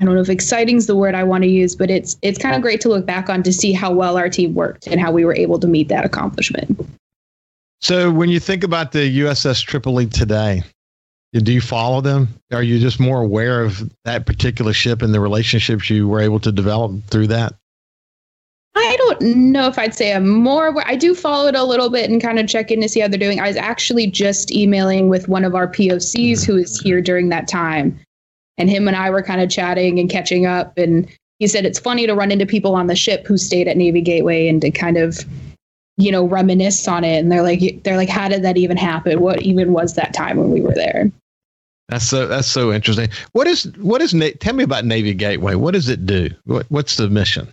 I 0.00 0.04
don't 0.04 0.14
know 0.14 0.20
if 0.20 0.28
exciting 0.28 0.76
is 0.76 0.86
the 0.86 0.96
word 0.96 1.14
I 1.14 1.24
want 1.24 1.44
to 1.44 1.48
use, 1.48 1.76
but 1.76 1.90
it's 1.90 2.16
it's 2.22 2.38
kind 2.38 2.56
of 2.56 2.62
great 2.62 2.80
to 2.82 2.88
look 2.88 3.06
back 3.06 3.28
on 3.28 3.42
to 3.44 3.52
see 3.52 3.72
how 3.72 3.92
well 3.92 4.16
our 4.16 4.28
team 4.28 4.54
worked 4.54 4.86
and 4.86 5.00
how 5.00 5.12
we 5.12 5.24
were 5.24 5.34
able 5.34 5.58
to 5.60 5.66
meet 5.66 5.88
that 5.88 6.04
accomplishment. 6.04 6.86
So 7.80 8.10
when 8.10 8.28
you 8.28 8.40
think 8.40 8.64
about 8.64 8.92
the 8.92 9.20
USS 9.20 9.64
Tripoli 9.64 10.06
today, 10.06 10.62
do 11.32 11.52
you 11.52 11.60
follow 11.60 12.00
them? 12.00 12.28
Are 12.52 12.62
you 12.62 12.78
just 12.80 12.98
more 12.98 13.22
aware 13.22 13.62
of 13.62 13.88
that 14.04 14.26
particular 14.26 14.72
ship 14.72 15.02
and 15.02 15.14
the 15.14 15.20
relationships 15.20 15.88
you 15.88 16.08
were 16.08 16.20
able 16.20 16.40
to 16.40 16.50
develop 16.50 17.04
through 17.06 17.28
that? 17.28 17.54
I 18.74 18.96
don't 18.96 19.22
know 19.52 19.66
if 19.66 19.78
I'd 19.78 19.94
say 19.94 20.12
I'm 20.12 20.28
more 20.28 20.68
aware. 20.68 20.84
I 20.86 20.96
do 20.96 21.14
follow 21.14 21.48
it 21.48 21.54
a 21.54 21.64
little 21.64 21.90
bit 21.90 22.08
and 22.10 22.20
kind 22.20 22.38
of 22.38 22.48
check 22.48 22.70
in 22.70 22.80
to 22.80 22.88
see 22.88 23.00
how 23.00 23.08
they're 23.08 23.18
doing. 23.18 23.40
I 23.40 23.48
was 23.48 23.56
actually 23.56 24.08
just 24.08 24.52
emailing 24.52 25.08
with 25.08 25.28
one 25.28 25.44
of 25.44 25.54
our 25.54 25.68
POCs 25.68 26.44
who 26.44 26.56
is 26.56 26.80
here 26.80 27.00
during 27.00 27.28
that 27.28 27.48
time. 27.48 27.98
And 28.58 28.68
him 28.68 28.88
and 28.88 28.96
I 28.96 29.10
were 29.10 29.22
kind 29.22 29.40
of 29.40 29.50
chatting 29.50 29.98
and 29.98 30.10
catching 30.10 30.46
up. 30.46 30.76
And 30.76 31.08
he 31.38 31.46
said 31.46 31.64
it's 31.64 31.78
funny 31.78 32.06
to 32.06 32.14
run 32.14 32.30
into 32.30 32.46
people 32.46 32.74
on 32.74 32.86
the 32.86 32.96
ship 32.96 33.26
who 33.26 33.36
stayed 33.36 33.68
at 33.68 33.76
Navy 33.76 34.00
Gateway 34.00 34.48
and 34.48 34.60
to 34.62 34.70
kind 34.70 34.96
of 34.96 35.24
you 36.00 36.10
know 36.10 36.24
reminisce 36.24 36.86
on 36.88 37.04
it 37.04 37.18
and 37.18 37.30
they're 37.30 37.42
like 37.42 37.82
they're 37.84 37.96
like 37.96 38.08
how 38.08 38.28
did 38.28 38.42
that 38.42 38.56
even 38.56 38.76
happen 38.76 39.20
what 39.20 39.42
even 39.42 39.72
was 39.72 39.94
that 39.94 40.12
time 40.14 40.36
when 40.36 40.50
we 40.50 40.60
were 40.60 40.74
there 40.74 41.10
that's 41.90 42.06
so 42.06 42.28
that's 42.28 42.46
so 42.46 42.72
interesting. 42.72 43.08
What 43.32 43.48
is 43.48 43.64
what 43.78 44.00
is 44.00 44.14
tell 44.38 44.54
me 44.54 44.62
about 44.62 44.84
Navy 44.84 45.12
Gateway? 45.12 45.56
What 45.56 45.74
does 45.74 45.88
it 45.88 46.06
do? 46.06 46.30
What, 46.44 46.64
what's 46.68 46.96
the 46.96 47.10
mission? 47.10 47.48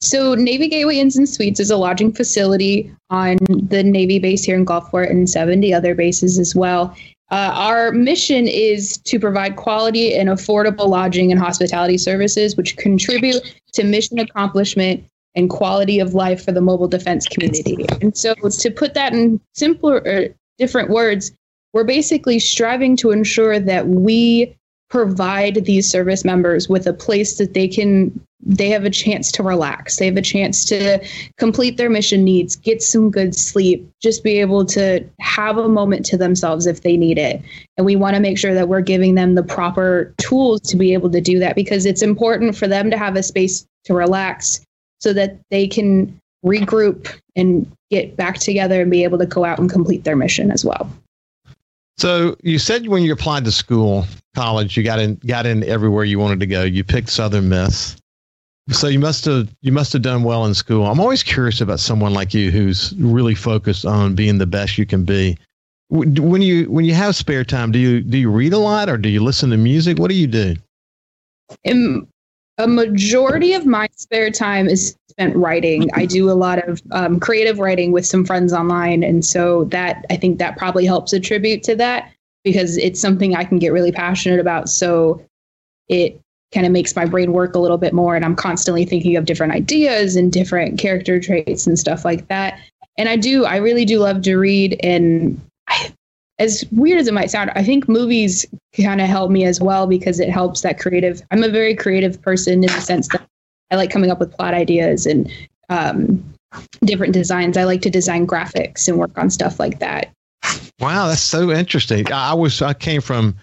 So 0.00 0.34
Navy 0.34 0.66
Gateway 0.66 0.98
Inns 0.98 1.16
and 1.16 1.28
Suites 1.28 1.60
is 1.60 1.70
a 1.70 1.76
lodging 1.76 2.10
facility 2.10 2.90
on 3.10 3.36
the 3.48 3.84
Navy 3.84 4.18
base 4.18 4.42
here 4.42 4.56
in 4.56 4.66
Gulfport 4.66 5.10
and 5.10 5.28
70 5.28 5.72
other 5.72 5.94
bases 5.94 6.38
as 6.38 6.56
well. 6.56 6.96
Uh, 7.30 7.52
our 7.54 7.92
mission 7.92 8.48
is 8.48 8.96
to 9.04 9.20
provide 9.20 9.56
quality 9.56 10.14
and 10.14 10.28
affordable 10.28 10.88
lodging 10.88 11.30
and 11.30 11.40
hospitality 11.40 11.98
services, 11.98 12.56
which 12.56 12.76
contribute 12.78 13.54
to 13.74 13.84
mission 13.84 14.18
accomplishment 14.18 15.04
and 15.34 15.48
quality 15.48 15.98
of 15.98 16.14
life 16.14 16.44
for 16.44 16.52
the 16.52 16.60
mobile 16.60 16.88
defense 16.88 17.26
community. 17.26 17.86
And 18.00 18.16
so, 18.16 18.34
to 18.34 18.70
put 18.70 18.94
that 18.94 19.12
in 19.12 19.40
simpler 19.54 20.02
or 20.04 20.28
different 20.58 20.90
words, 20.90 21.32
we're 21.72 21.84
basically 21.84 22.38
striving 22.38 22.96
to 22.98 23.10
ensure 23.10 23.58
that 23.58 23.88
we 23.88 24.56
provide 24.92 25.64
these 25.64 25.90
service 25.90 26.22
members 26.22 26.68
with 26.68 26.86
a 26.86 26.92
place 26.92 27.38
that 27.38 27.54
they 27.54 27.66
can 27.66 28.12
they 28.44 28.68
have 28.68 28.84
a 28.84 28.90
chance 28.90 29.32
to 29.32 29.42
relax 29.42 29.96
they 29.96 30.04
have 30.04 30.18
a 30.18 30.22
chance 30.22 30.66
to 30.66 31.02
complete 31.38 31.78
their 31.78 31.88
mission 31.88 32.22
needs 32.24 32.56
get 32.56 32.82
some 32.82 33.10
good 33.10 33.34
sleep 33.34 33.88
just 34.02 34.22
be 34.22 34.38
able 34.38 34.66
to 34.66 35.02
have 35.18 35.56
a 35.56 35.66
moment 35.66 36.04
to 36.04 36.18
themselves 36.18 36.66
if 36.66 36.82
they 36.82 36.94
need 36.94 37.16
it 37.16 37.40
and 37.78 37.86
we 37.86 37.96
want 37.96 38.14
to 38.14 38.20
make 38.20 38.36
sure 38.36 38.52
that 38.52 38.68
we're 38.68 38.82
giving 38.82 39.14
them 39.14 39.34
the 39.34 39.42
proper 39.42 40.12
tools 40.18 40.60
to 40.60 40.76
be 40.76 40.92
able 40.92 41.08
to 41.08 41.22
do 41.22 41.38
that 41.38 41.56
because 41.56 41.86
it's 41.86 42.02
important 42.02 42.54
for 42.54 42.68
them 42.68 42.90
to 42.90 42.98
have 42.98 43.16
a 43.16 43.22
space 43.22 43.66
to 43.84 43.94
relax 43.94 44.60
so 45.02 45.12
that 45.12 45.38
they 45.50 45.66
can 45.66 46.18
regroup 46.44 47.12
and 47.36 47.70
get 47.90 48.16
back 48.16 48.38
together 48.38 48.80
and 48.82 48.90
be 48.90 49.04
able 49.04 49.18
to 49.18 49.26
go 49.26 49.44
out 49.44 49.58
and 49.58 49.70
complete 49.70 50.04
their 50.04 50.16
mission 50.16 50.50
as 50.50 50.64
well 50.64 50.90
so 52.02 52.36
you 52.42 52.58
said 52.58 52.88
when 52.88 53.02
you 53.02 53.12
applied 53.12 53.44
to 53.44 53.52
school, 53.52 54.06
college, 54.34 54.76
you 54.76 54.82
got 54.82 54.98
in 54.98 55.16
got 55.26 55.46
in 55.46 55.62
everywhere 55.64 56.04
you 56.04 56.18
wanted 56.18 56.40
to 56.40 56.46
go. 56.46 56.62
You 56.64 56.84
picked 56.84 57.10
Southern 57.10 57.48
Miss. 57.48 57.96
So 58.70 58.88
you 58.88 58.98
must 58.98 59.24
have 59.26 59.48
you 59.60 59.72
must 59.72 59.92
have 59.92 60.02
done 60.02 60.22
well 60.22 60.46
in 60.46 60.54
school. 60.54 60.86
I'm 60.86 61.00
always 61.00 61.22
curious 61.22 61.60
about 61.60 61.80
someone 61.80 62.14
like 62.14 62.32
you 62.32 62.50
who's 62.50 62.94
really 62.96 63.34
focused 63.34 63.84
on 63.84 64.14
being 64.14 64.38
the 64.38 64.46
best 64.46 64.78
you 64.78 64.86
can 64.86 65.04
be. 65.04 65.36
When 65.90 66.42
you 66.42 66.70
when 66.70 66.84
you 66.84 66.94
have 66.94 67.14
spare 67.14 67.44
time, 67.44 67.70
do 67.70 67.78
you 67.78 68.00
do 68.00 68.16
you 68.18 68.30
read 68.30 68.52
a 68.52 68.58
lot 68.58 68.88
or 68.88 68.96
do 68.96 69.08
you 69.08 69.22
listen 69.22 69.50
to 69.50 69.56
music? 69.56 69.98
What 69.98 70.08
do 70.08 70.16
you 70.16 70.26
do? 70.26 70.56
In 71.64 72.08
a 72.58 72.68
majority 72.68 73.54
of 73.54 73.66
my 73.66 73.88
spare 73.96 74.30
time 74.30 74.68
is 74.68 74.96
spent 75.08 75.36
writing. 75.36 75.88
I 75.94 76.06
do 76.06 76.30
a 76.30 76.32
lot 76.32 76.66
of 76.68 76.82
um, 76.90 77.20
creative 77.20 77.58
writing 77.58 77.92
with 77.92 78.06
some 78.06 78.24
friends 78.24 78.52
online, 78.52 79.02
and 79.02 79.24
so 79.24 79.64
that 79.64 80.04
I 80.10 80.16
think 80.16 80.38
that 80.38 80.56
probably 80.56 80.84
helps 80.84 81.12
attribute 81.12 81.62
to 81.64 81.76
that 81.76 82.12
because 82.44 82.76
it's 82.76 83.00
something 83.00 83.34
I 83.34 83.44
can 83.44 83.58
get 83.58 83.72
really 83.72 83.92
passionate 83.92 84.40
about. 84.40 84.68
So 84.68 85.24
it 85.88 86.20
kind 86.52 86.66
of 86.66 86.72
makes 86.72 86.94
my 86.94 87.06
brain 87.06 87.32
work 87.32 87.54
a 87.54 87.58
little 87.58 87.78
bit 87.78 87.94
more, 87.94 88.16
and 88.16 88.24
I'm 88.24 88.36
constantly 88.36 88.84
thinking 88.84 89.16
of 89.16 89.24
different 89.24 89.52
ideas 89.52 90.16
and 90.16 90.32
different 90.32 90.78
character 90.78 91.20
traits 91.20 91.66
and 91.66 91.78
stuff 91.78 92.04
like 92.04 92.28
that. 92.28 92.58
And 92.98 93.08
I 93.08 93.16
do, 93.16 93.44
I 93.44 93.56
really 93.56 93.86
do 93.86 93.98
love 93.98 94.22
to 94.22 94.36
read, 94.36 94.78
and 94.82 95.40
as 96.38 96.64
weird 96.72 96.98
as 96.98 97.08
it 97.08 97.14
might 97.14 97.30
sound, 97.30 97.50
I 97.54 97.62
think 97.62 97.88
movies 97.88 98.46
kind 98.80 99.00
of 99.00 99.06
help 99.06 99.30
me 99.30 99.44
as 99.44 99.60
well 99.60 99.86
because 99.86 100.18
it 100.18 100.30
helps 100.30 100.62
that 100.62 100.78
creative. 100.78 101.22
I'm 101.30 101.44
a 101.44 101.48
very 101.48 101.74
creative 101.74 102.20
person 102.22 102.54
in 102.54 102.60
the 102.72 102.80
sense 102.80 103.08
that 103.08 103.22
I 103.70 103.76
like 103.76 103.90
coming 103.90 104.10
up 104.10 104.18
with 104.18 104.32
plot 104.32 104.54
ideas 104.54 105.06
and 105.06 105.30
um, 105.68 106.22
different 106.84 107.12
designs. 107.12 107.56
I 107.56 107.64
like 107.64 107.82
to 107.82 107.90
design 107.90 108.26
graphics 108.26 108.88
and 108.88 108.98
work 108.98 109.16
on 109.16 109.30
stuff 109.30 109.58
like 109.58 109.78
that. 109.78 110.10
Wow, 110.80 111.08
that's 111.08 111.20
so 111.20 111.50
interesting. 111.50 112.10
I 112.12 112.34
was 112.34 112.60
I 112.60 112.74
came 112.74 113.00
from 113.00 113.36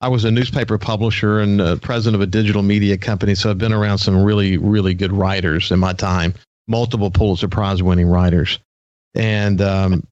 I 0.00 0.08
was 0.08 0.24
a 0.24 0.30
newspaper 0.30 0.78
publisher 0.78 1.40
and 1.40 1.60
uh, 1.60 1.76
president 1.76 2.14
of 2.14 2.20
a 2.20 2.30
digital 2.30 2.62
media 2.62 2.96
company, 2.96 3.34
so 3.34 3.50
I've 3.50 3.58
been 3.58 3.72
around 3.72 3.98
some 3.98 4.22
really 4.22 4.56
really 4.56 4.94
good 4.94 5.12
writers 5.12 5.70
in 5.70 5.78
my 5.78 5.92
time, 5.92 6.34
multiple 6.66 7.10
Pulitzer 7.10 7.48
Prize 7.48 7.82
winning 7.82 8.08
writers, 8.08 8.58
and 9.14 9.60
um, 9.60 10.06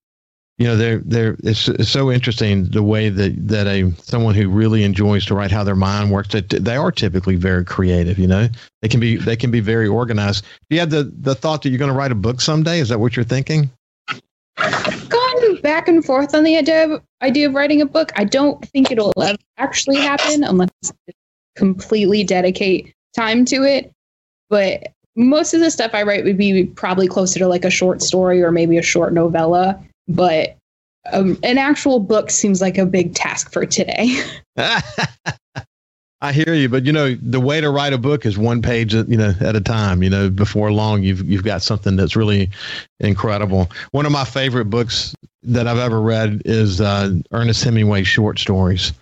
you 0.59 0.67
know 0.67 0.77
they're 0.77 0.99
they're 0.99 1.37
it's, 1.43 1.69
it's, 1.69 1.91
so 1.91 2.13
interesting 2.13 2.67
the 2.67 2.83
way 2.83 3.09
that 3.09 3.49
that 3.49 3.67
a 3.67 3.91
someone 4.03 4.35
who 4.35 4.49
really 4.49 4.85
enjoys 4.85 5.27
to 5.27 5.35
write 5.35 5.51
how 5.51 5.65
their 5.65 5.75
mind 5.75 6.13
works 6.13 6.29
that 6.29 6.49
they 6.49 6.77
are 6.77 6.93
typically 6.93 7.35
very 7.35 7.65
creative 7.65 8.19
you 8.19 8.27
know? 8.27 8.49
They 8.83 8.89
can 8.89 9.01
be 9.01 9.17
they 9.17 9.37
can 9.37 9.51
be 9.51 9.61
very 9.61 9.89
organized. 9.89 10.45
Do 10.69 10.77
you 10.77 10.81
have 10.81 10.91
the 10.91 11.13
the 11.21 11.35
thought 11.35 11.63
that 11.63 11.71
you're 11.71 11.79
going 11.79 11.91
to 11.91 11.97
write 11.97 12.13
a 12.13 12.17
book 12.17 12.41
someday? 12.41 12.81
Is 12.81 12.89
that 12.91 13.01
what 13.01 13.17
you're 13.17 13.25
thinking? 13.25 13.71
Gone 14.57 15.61
back 15.63 15.89
and 15.89 16.05
forth 16.05 16.35
on 16.35 16.45
the 16.45 16.57
idea 16.57 16.91
of, 16.91 17.03
idea 17.23 17.49
of 17.49 17.55
writing 17.55 17.81
a 17.81 17.87
book. 17.87 18.13
I 18.17 18.25
don't 18.25 18.65
think 18.69 18.91
it'll 18.91 19.13
actually 19.59 19.97
happen 19.97 20.45
unless 20.45 20.71
I 20.85 21.13
completely 21.57 22.25
dedicate 22.25 22.95
time 23.17 23.45
to 23.47 23.65
it. 23.65 23.91
But 24.49 24.93
most 25.17 25.55
of 25.55 25.61
the 25.61 25.71
stuff 25.71 25.93
i 25.95 26.03
write 26.03 26.25
would 26.25 26.37
be 26.37 26.65
probably 26.65 27.07
closer 27.07 27.39
to 27.39 27.47
like 27.47 27.65
a 27.65 27.71
short 27.71 28.03
story 28.03 28.43
or 28.43 28.51
maybe 28.51 28.77
a 28.77 28.83
short 28.83 29.13
novella 29.13 29.81
but 30.09 30.57
um, 31.13 31.39
an 31.43 31.59
actual 31.59 32.01
book 32.01 32.31
seems 32.31 32.61
like 32.61 32.79
a 32.79 32.87
big 32.87 33.15
task 33.15 33.53
for 33.53 33.67
today. 33.67 34.17
I 36.21 36.33
hear 36.33 36.55
you, 36.55 36.71
but 36.71 36.87
you 36.87 36.93
know 36.93 37.15
the 37.15 37.41
way 37.41 37.61
to 37.61 37.69
write 37.69 37.93
a 37.93 37.99
book 37.99 38.25
is 38.25 38.39
one 38.39 38.63
page, 38.63 38.95
you 38.95 39.17
know, 39.17 39.35
at 39.41 39.57
a 39.57 39.61
time. 39.61 40.03
You 40.03 40.09
know, 40.09 40.31
before 40.31 40.73
long, 40.73 41.03
you've 41.03 41.29
you've 41.29 41.45
got 41.45 41.61
something 41.61 41.97
that's 41.97 42.17
really 42.17 42.49
incredible. 42.99 43.71
One 43.91 44.07
of 44.07 44.13
my 44.13 44.25
favorite 44.25 44.67
books 44.67 45.15
that 45.43 45.69
I've 45.69 45.79
ever 45.79 46.01
read 46.01 46.41
is 46.47 46.81
uh, 46.81 47.15
Ernest 47.33 47.63
Hemingway's 47.63 48.09
short 48.09 48.39
stories 48.39 48.95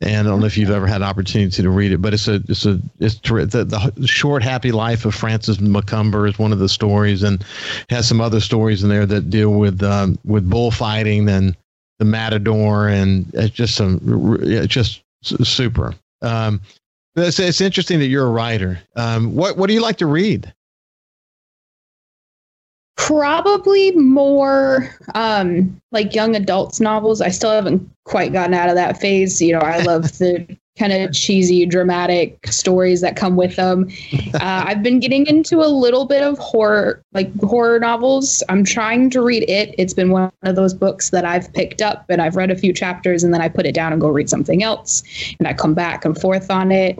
and 0.00 0.26
I 0.26 0.30
don't 0.30 0.40
know 0.40 0.46
if 0.46 0.56
you've 0.56 0.70
ever 0.70 0.86
had 0.86 1.02
an 1.02 1.08
opportunity 1.08 1.62
to 1.62 1.70
read 1.70 1.92
it, 1.92 1.98
but 1.98 2.14
it's 2.14 2.26
a 2.26 2.36
it's 2.48 2.64
a 2.64 2.80
it's 3.00 3.16
the, 3.20 3.92
the 3.96 4.06
short 4.06 4.42
happy 4.42 4.72
life 4.72 5.04
of 5.04 5.14
Francis 5.14 5.60
Macomber 5.60 6.26
is 6.26 6.38
one 6.38 6.52
of 6.52 6.58
the 6.58 6.68
stories, 6.68 7.22
and 7.22 7.44
has 7.90 8.08
some 8.08 8.20
other 8.20 8.40
stories 8.40 8.82
in 8.82 8.88
there 8.88 9.06
that 9.06 9.28
deal 9.28 9.50
with 9.50 9.82
um, 9.82 10.18
with 10.24 10.48
bullfighting 10.48 11.28
and 11.28 11.54
the 11.98 12.06
matador, 12.06 12.88
and 12.88 13.26
it's 13.34 13.54
just 13.54 13.74
some 13.74 14.00
it's 14.42 14.72
just 14.72 15.02
super. 15.22 15.94
Um, 16.22 16.62
it's, 17.16 17.38
it's 17.38 17.60
interesting 17.60 17.98
that 17.98 18.06
you're 18.06 18.26
a 18.26 18.30
writer. 18.30 18.80
Um, 18.96 19.34
what 19.34 19.58
what 19.58 19.66
do 19.66 19.74
you 19.74 19.82
like 19.82 19.98
to 19.98 20.06
read? 20.06 20.52
Probably 23.00 23.92
more 23.92 24.94
um, 25.14 25.80
like 25.90 26.14
young 26.14 26.36
adults 26.36 26.80
novels. 26.80 27.20
I 27.20 27.30
still 27.30 27.50
haven't 27.50 27.88
quite 28.04 28.32
gotten 28.32 28.52
out 28.52 28.68
of 28.68 28.74
that 28.74 29.00
phase. 29.00 29.40
You 29.40 29.54
know, 29.54 29.60
I 29.60 29.78
love 29.84 30.18
the 30.18 30.46
kind 30.78 30.92
of 30.92 31.12
cheesy, 31.12 31.66
dramatic 31.66 32.38
stories 32.46 33.00
that 33.00 33.16
come 33.16 33.36
with 33.36 33.56
them. 33.56 33.88
Uh, 34.34 34.64
I've 34.66 34.82
been 34.82 35.00
getting 35.00 35.26
into 35.26 35.58
a 35.60 35.66
little 35.66 36.06
bit 36.06 36.22
of 36.22 36.38
horror, 36.38 37.02
like 37.12 37.34
horror 37.40 37.78
novels. 37.78 38.42
I'm 38.48 38.64
trying 38.64 39.10
to 39.10 39.20
read 39.20 39.42
it. 39.50 39.74
It's 39.76 39.92
been 39.92 40.10
one 40.10 40.30
of 40.44 40.56
those 40.56 40.72
books 40.72 41.10
that 41.10 41.24
I've 41.24 41.52
picked 41.52 41.82
up 41.82 42.06
and 42.08 42.22
I've 42.22 42.36
read 42.36 42.50
a 42.50 42.56
few 42.56 42.72
chapters 42.72 43.22
and 43.22 43.34
then 43.34 43.42
I 43.42 43.48
put 43.48 43.66
it 43.66 43.74
down 43.74 43.92
and 43.92 44.00
go 44.00 44.08
read 44.08 44.30
something 44.30 44.62
else. 44.62 45.02
And 45.38 45.46
I 45.46 45.52
come 45.52 45.74
back 45.74 46.04
and 46.04 46.18
forth 46.18 46.50
on 46.50 46.70
it 46.72 46.96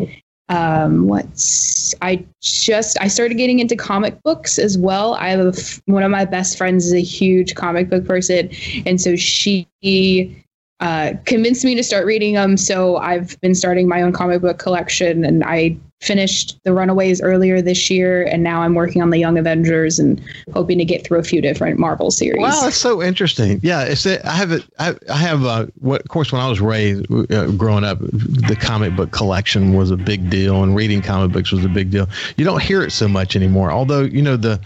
um, 0.50 1.06
what's 1.06 1.94
I 2.02 2.26
just 2.42 3.00
I 3.00 3.08
started 3.08 3.36
getting 3.36 3.60
into 3.60 3.76
comic 3.76 4.20
books 4.22 4.58
as 4.58 4.76
well. 4.76 5.14
I 5.14 5.28
have 5.28 5.40
a, 5.40 5.52
one 5.86 6.02
of 6.02 6.10
my 6.10 6.24
best 6.24 6.58
friends 6.58 6.86
is 6.86 6.92
a 6.92 7.00
huge 7.00 7.54
comic 7.54 7.88
book 7.88 8.04
person, 8.04 8.50
and 8.84 9.00
so 9.00 9.14
she 9.16 10.44
uh, 10.80 11.12
convinced 11.24 11.64
me 11.64 11.76
to 11.76 11.84
start 11.84 12.04
reading 12.04 12.34
them. 12.34 12.56
So 12.56 12.96
I've 12.96 13.40
been 13.40 13.54
starting 13.54 13.88
my 13.88 14.02
own 14.02 14.12
comic 14.12 14.42
book 14.42 14.58
collection, 14.58 15.24
and 15.24 15.44
I 15.44 15.78
finished 16.00 16.58
the 16.64 16.72
Runaways 16.72 17.20
earlier 17.20 17.60
this 17.60 17.90
year, 17.90 18.22
and 18.24 18.42
now 18.42 18.62
I'm 18.62 18.74
working 18.74 19.02
on 19.02 19.10
the 19.10 19.18
Young 19.18 19.36
Avengers 19.38 19.98
and 19.98 20.20
hoping 20.54 20.78
to 20.78 20.84
get 20.84 21.06
through 21.06 21.18
a 21.18 21.22
few 21.22 21.42
different 21.42 21.78
Marvel 21.78 22.10
series. 22.10 22.40
Wow, 22.40 22.62
that's 22.62 22.76
so 22.76 23.02
interesting. 23.02 23.60
Yeah, 23.62 23.82
it's 23.82 24.06
I 24.06 24.30
have 24.30 24.52
it. 24.52 24.64
I, 24.78 24.94
have 25.14 25.44
uh, 25.44 25.66
what 25.78 26.00
of 26.00 26.08
course 26.08 26.32
when 26.32 26.40
I 26.40 26.48
was 26.48 26.60
raised 26.60 27.06
uh, 27.12 27.50
growing 27.52 27.84
up, 27.84 27.98
the 28.00 28.56
comic 28.58 28.96
book 28.96 29.12
collection 29.12 29.74
was 29.74 29.90
a 29.90 29.96
big 29.96 30.30
deal, 30.30 30.62
and 30.62 30.74
reading 30.74 31.02
comic 31.02 31.32
books 31.32 31.52
was 31.52 31.64
a 31.64 31.68
big 31.68 31.90
deal. 31.90 32.08
You 32.36 32.44
don't 32.44 32.62
hear 32.62 32.82
it 32.82 32.92
so 32.92 33.06
much 33.06 33.36
anymore. 33.36 33.70
Although 33.70 34.02
you 34.02 34.22
know 34.22 34.36
the 34.36 34.58